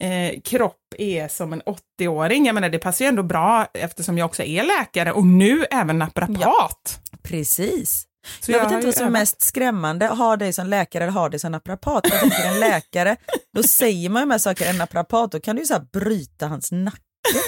[0.01, 1.61] eh, kropp är som en
[1.99, 2.45] 80-åring.
[2.45, 5.99] Jag menar, det passar ju ändå bra eftersom jag också är läkare och nu även
[5.99, 6.99] naprapat.
[7.23, 8.05] Precis.
[8.39, 11.13] Så jag, jag vet inte vad som är mest skrämmande, ha dig som läkare eller
[11.13, 12.03] ha dig som naprapat.
[12.09, 13.15] Jag tänker en läkare,
[13.55, 16.47] då säger man ju med saker, en naprapat, då kan du ju så här bryta
[16.47, 16.99] hans nacke.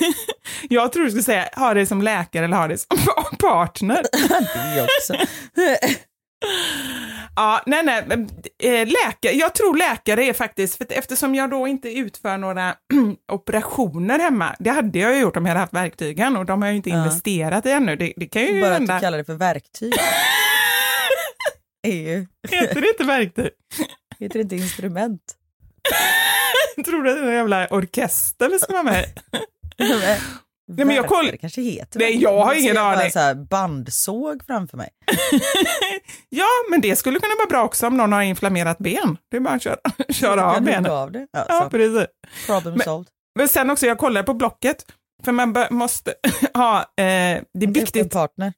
[0.70, 2.98] Jag tror du skulle säga ha det som läkare eller ha det som
[3.40, 4.04] partner.
[4.76, 5.28] det också.
[7.40, 8.04] Ja, nej, nej,
[8.64, 12.76] eh, läkare, jag tror läkare är faktiskt, för att eftersom jag då inte utför några
[13.32, 16.68] operationer hemma, det hade jag ju gjort om jag hade haft verktygen och de har
[16.70, 16.98] jag ju inte Ja.
[16.98, 17.96] investerat i ännu.
[17.96, 18.94] Det, det kan ju Bara att hända.
[18.94, 19.94] du kallar det för verktyg.
[21.88, 23.50] ju, Heter det inte verktyg?
[24.20, 25.22] heter det inte instrument?
[26.86, 29.06] tror du att det är en jävla orkester vi ska vara med?
[30.68, 33.12] Nej, men jag koll- Det kanske heter Nej, jag har ingen aning.
[33.12, 34.90] Så här bandsåg framför mig.
[36.30, 39.18] Ja, men det skulle kunna vara bra också om någon har inflammerat ben.
[39.32, 39.78] Det är bara att köra,
[40.10, 40.92] köra av benen.
[40.92, 41.28] av det.
[41.32, 42.06] Ja, Ja, precis.
[42.48, 43.08] Problem Men- solved.
[43.36, 44.86] Men sen också, jag kollar på Blocket,
[45.26, 46.14] för man måste
[46.54, 48.54] ha, eh, det är En viktigt, partner.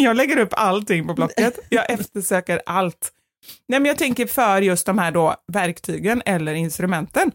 [0.00, 3.10] jag lägger upp allting på Blocket, jag eftersöker allt.
[3.68, 7.32] Nej, men jag tänker för just de här då verktygen eller instrumenten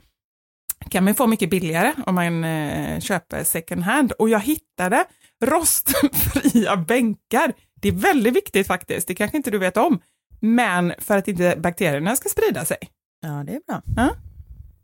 [0.90, 4.12] kan man få mycket billigare om man eh, köper second hand.
[4.12, 5.06] Och jag hittade
[5.46, 7.54] rostfria bänkar.
[7.82, 10.00] Det är väldigt viktigt faktiskt, det kanske inte du vet om.
[10.40, 12.78] Men för att inte bakterierna ska sprida sig.
[13.22, 13.82] Ja, det är bra.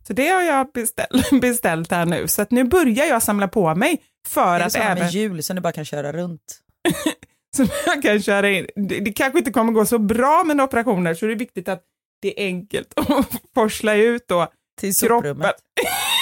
[0.08, 2.28] Så det har jag beställt, beställt här nu.
[2.28, 5.14] Så att nu börjar jag samla på mig för Är det att sådana även med
[5.14, 6.60] hjul som du bara kan köra runt?
[7.56, 8.68] så jag kan köra in.
[8.76, 11.84] Det, det kanske inte kommer gå så bra med operationer så det är viktigt att
[12.22, 14.48] det är enkelt att forsla ut då
[14.80, 15.55] Till kroppen, soprummet?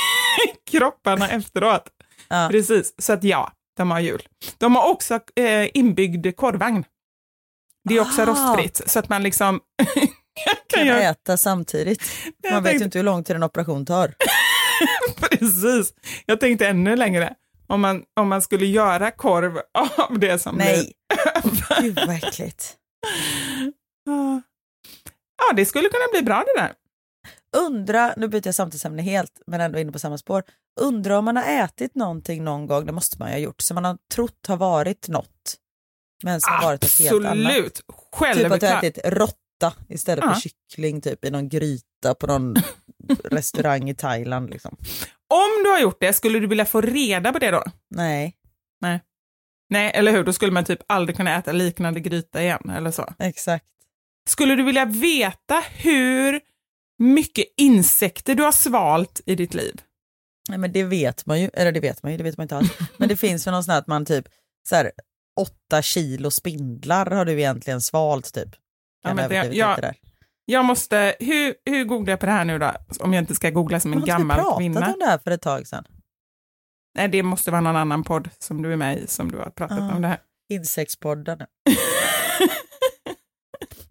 [0.71, 1.83] kropparna efteråt.
[2.27, 2.47] Ja.
[2.51, 4.21] Precis, så att ja, de har hjul.
[4.57, 6.83] De har också eh, inbyggd korvvagn.
[7.89, 8.25] Det är också Ah.
[8.25, 9.59] rostfritt så att man liksom
[10.73, 12.03] kan Kan äta samtidigt.
[12.41, 14.13] Jag Man vet ju tänkte- inte hur lång tid en operation tar.
[15.21, 15.93] Precis.
[16.25, 17.35] Jag tänkte ännu längre.
[17.67, 19.61] Om man, om man skulle göra korv
[19.97, 20.93] av det som Nej.
[21.09, 22.75] blir- Gud vad äckligt.
[25.37, 26.73] Ja, det skulle kunna bli bra det där.
[27.57, 30.43] Undra, nu byter jag samtalsämne helt men ändå inne på samma spår.
[30.79, 33.75] Undra om man har ätit någonting någon gång, det måste man ju ha gjort, som
[33.75, 35.57] man har trott har varit något.
[36.23, 37.47] Men som har varit något helt annat.
[37.47, 37.75] Absolut.
[38.43, 40.33] Typ att du har ätit råtta istället Ja.
[40.33, 42.55] för kyckling typ i någon gryta på någon
[43.23, 44.49] restaurang i Thailand.
[44.49, 44.77] Liksom.
[45.33, 47.63] Om du har gjort det, skulle du vilja få reda på det då?
[47.95, 48.35] Nej,
[48.81, 48.99] Nej.
[49.69, 50.23] Nej, eller hur?
[50.23, 53.13] Då skulle man typ aldrig kunna äta liknande gryta igen, eller så.
[53.19, 53.65] exakt.
[54.29, 56.41] Skulle du vilja veta hur
[57.01, 59.81] mycket insekter du har svalt i ditt liv?
[60.49, 62.57] Nej, men det vet man ju, eller det vet man ju, det vet man inte
[62.57, 62.71] alls.
[62.97, 64.25] Men det finns väl någon sån här att man typ
[64.69, 64.91] så här,
[65.39, 68.49] åtta kilo spindlar har du egentligen svalt typ.
[69.03, 69.95] Kan men det- överdrivet ja, lite där.
[70.45, 72.71] Jag måste, hur, hur googlar jag på det här nu då?
[72.99, 74.87] Om jag inte ska googla som en Har inte vi gammal kvinna.
[74.93, 75.85] om det här för ett tag sedan?
[76.97, 79.49] Nej, det måste vara någon annan podd som du är med i som du har
[79.49, 79.95] pratat Ja.
[79.95, 80.19] om det här.
[80.49, 81.39] Insektspodden.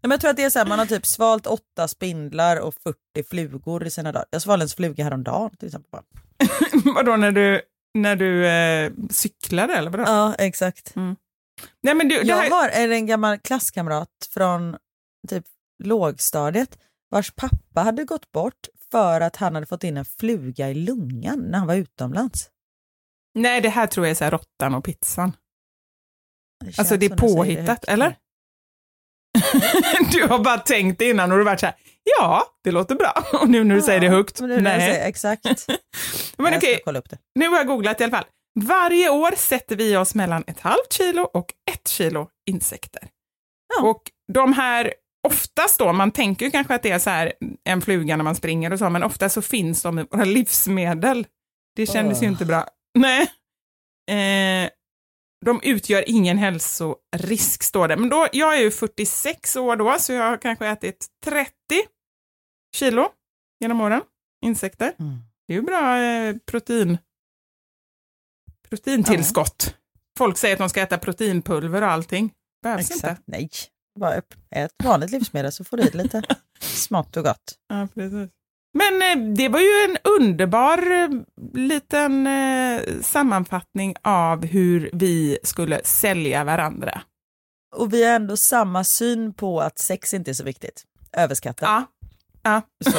[0.02, 2.56] Nej, men jag tror att det är så här, man har typ svalt åtta spindlar
[2.60, 2.98] och 40
[3.30, 4.26] flugor i sina dagar.
[4.30, 5.90] Jag svalde en fluga häromdagen till exempel.
[5.90, 6.02] Bara.
[6.94, 7.62] Vadå när du
[7.94, 10.04] när du eh, cyklade eller vadå?
[10.06, 10.92] Ja, exakt.
[11.82, 14.76] Nej, men du, det Jag här, har en gammal klasskamrat från
[15.28, 15.44] typ
[15.84, 16.78] lågstadiet
[17.10, 21.38] vars pappa hade gått bort för att han hade fått in en fluga i lungan
[21.38, 22.50] när han var utomlands.
[23.34, 25.32] nej, det här tror jag är så här råttan och pizzan.
[26.64, 27.84] känns Alltså det är påhittat, högt.
[27.84, 28.16] eller?
[30.12, 31.74] du har bara tänkt det innan och du har varit så här,
[32.18, 33.24] ja, det låter bra.
[33.32, 34.80] Och nu när du säger det högt, Men det nej.
[34.80, 35.44] säger, exakt.
[36.36, 36.80] Men okej,
[37.34, 38.24] nu har jag googlat i alla fall.
[38.60, 43.02] Varje år sätter vi oss mellan ett halvt kilo och ett kilo insekter.
[43.82, 44.94] Och de här,
[45.28, 47.32] oftast då, man tänker ju kanske att det är så här
[47.64, 51.26] en fluga när man springer och så, men ofta så finns de i våra livsmedel.
[51.76, 52.32] Det kändes ju Åh.
[52.32, 52.66] inte bra.
[52.98, 53.22] Nej.
[54.10, 54.70] Eh,
[55.44, 57.96] de utgör ingen hälsorisk, står det.
[57.96, 61.52] Men då, jag är ju 46 år då, så jag har kanske ätit 30
[62.76, 63.08] kilo
[63.60, 64.02] genom åren,
[64.44, 64.92] insekter.
[64.98, 65.18] Mm.
[65.46, 66.98] Det är ju bra eh, protein,
[68.68, 69.76] proteintillskott.
[70.18, 72.32] Folk säger att de ska äta proteinpulver och allting.
[72.62, 72.94] Behövs inte.
[72.94, 73.22] Exakt.
[73.26, 73.50] Nej,
[74.00, 76.22] bara ät vanligt livsmedel så får du i lite
[76.60, 77.54] smått och gott.
[77.68, 78.30] Ja, precis.
[78.72, 81.08] Men eh, det var ju en underbar eh,
[81.54, 87.00] liten eh, sammanfattning av hur vi skulle sälja varandra.
[87.76, 90.84] Och vi har ändå samma syn på att sex inte är så viktigt.
[91.12, 91.62] Överskattat.
[91.62, 91.84] Ja.
[92.42, 92.62] ja.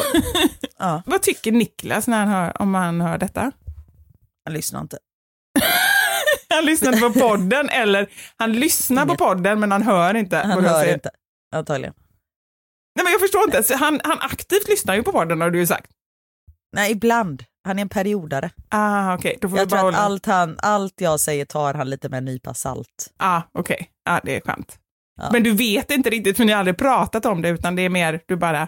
[0.77, 3.51] Ja, Vad tycker Niklas när han hör, om han hör detta?
[4.43, 4.97] jag lyssnar inte.
[6.49, 10.37] Han lyssnar inte på podden eller han lyssnar på podden men han hör inte.
[10.37, 11.09] Han hör inte,
[11.55, 11.93] antagligen.
[13.01, 15.59] Nej men jag förstår inte, Så han, han aktivt lyssnar ju på podden har du
[15.59, 15.91] ju sagt.
[16.75, 17.43] Nej, ibland.
[17.63, 18.49] Han är en periodare.
[18.69, 20.05] Ah, okej, då får Jag bara tror att hålla.
[20.05, 23.13] allt, han, allt jag säger tar han lite med en nypa salt.
[23.17, 24.77] Ah, okej, ah, det är skönt.
[25.21, 25.29] Ja.
[25.31, 27.89] Men du vet inte riktigt för ni har aldrig pratat om det utan det är
[27.89, 28.67] mer du bara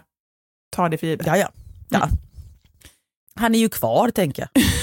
[0.75, 1.27] tar det för givet.
[1.27, 1.49] Ja, ja.
[1.89, 2.09] ja.
[3.35, 4.63] Han är ju kvar, tänker jag.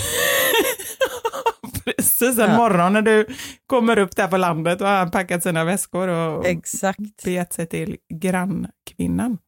[1.96, 2.56] Precis, en Ja.
[2.56, 3.26] morgon när du
[3.66, 7.24] kommer upp där på landet och har packat sina väskor och Exakt.
[7.24, 9.38] begett sig till grannkvinnan.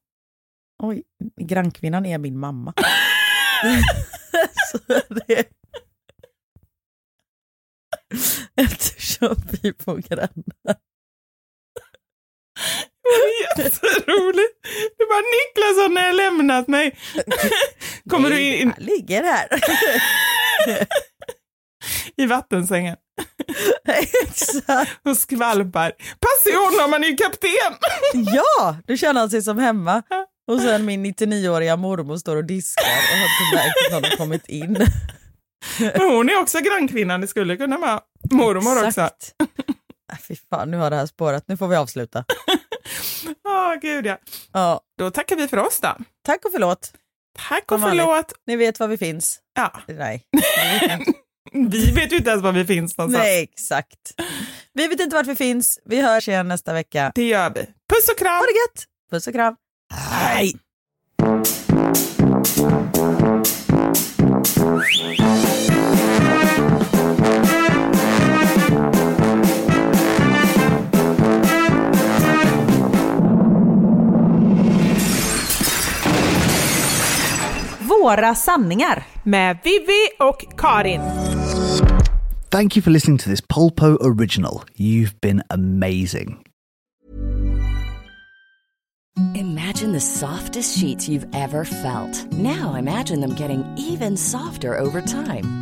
[0.82, 1.02] Oj,
[1.40, 2.74] grannkvinnan är min mamma.
[5.26, 5.44] det...
[8.56, 10.76] Eftersom vi bor grannar.
[13.58, 14.58] Jätteroligt!
[14.98, 16.98] Du bara, Niklas har när lämnat mig.
[18.10, 19.48] Kommer du Nej, in Han ligger här.
[22.16, 22.96] i vattensängen
[24.24, 24.90] Exakt.
[25.04, 25.92] och skvalpar.
[26.20, 27.78] Passa i honom, han är kapten!
[28.34, 30.02] Ja, då känner han sig som hemma.
[30.52, 34.16] Och sen min 99-åriga mormor står och diskar och har inte märkt att någon har
[34.16, 34.86] kommit in.
[35.80, 38.00] Men hon är också grannkvinnan, det skulle kunna vara
[38.30, 38.86] mormor också.
[38.88, 39.34] Exakt.
[40.12, 41.44] Äh, Fy fan, nu har det här spårat.
[41.46, 42.24] Nu får vi avsluta.
[43.44, 44.18] Ja, gud ja.
[44.52, 45.96] Ja, Då tackar vi för oss då.
[46.26, 46.92] tack och förlåt.
[47.48, 48.04] Tack och Som vanligt.
[48.06, 48.32] förlåt.
[48.46, 49.38] Ni vet var vi finns.
[49.54, 49.72] Ja.
[49.88, 50.24] Nej.
[51.52, 53.24] Vi vet ju inte ens var vi finns någonstans.
[53.24, 54.14] Nej, exakt.
[54.72, 55.78] Vi vet inte vart vi finns.
[55.84, 57.12] Vi hörs igen nästa vecka.
[57.14, 57.60] Det gör vi.
[57.60, 58.34] Puss och kram!
[58.34, 58.86] Ha det gött!
[59.10, 59.56] Puss och kram.
[59.94, 60.56] Hej!
[78.02, 79.04] Våra sanningar.
[79.22, 81.00] Med Vivi och Karin.
[82.50, 84.62] Thank you for listening to this Polpo original.
[84.76, 86.38] You've been amazing.
[89.34, 92.32] Imagine the softest sheets you've ever felt.
[92.32, 95.61] Now imagine them getting even softer over time.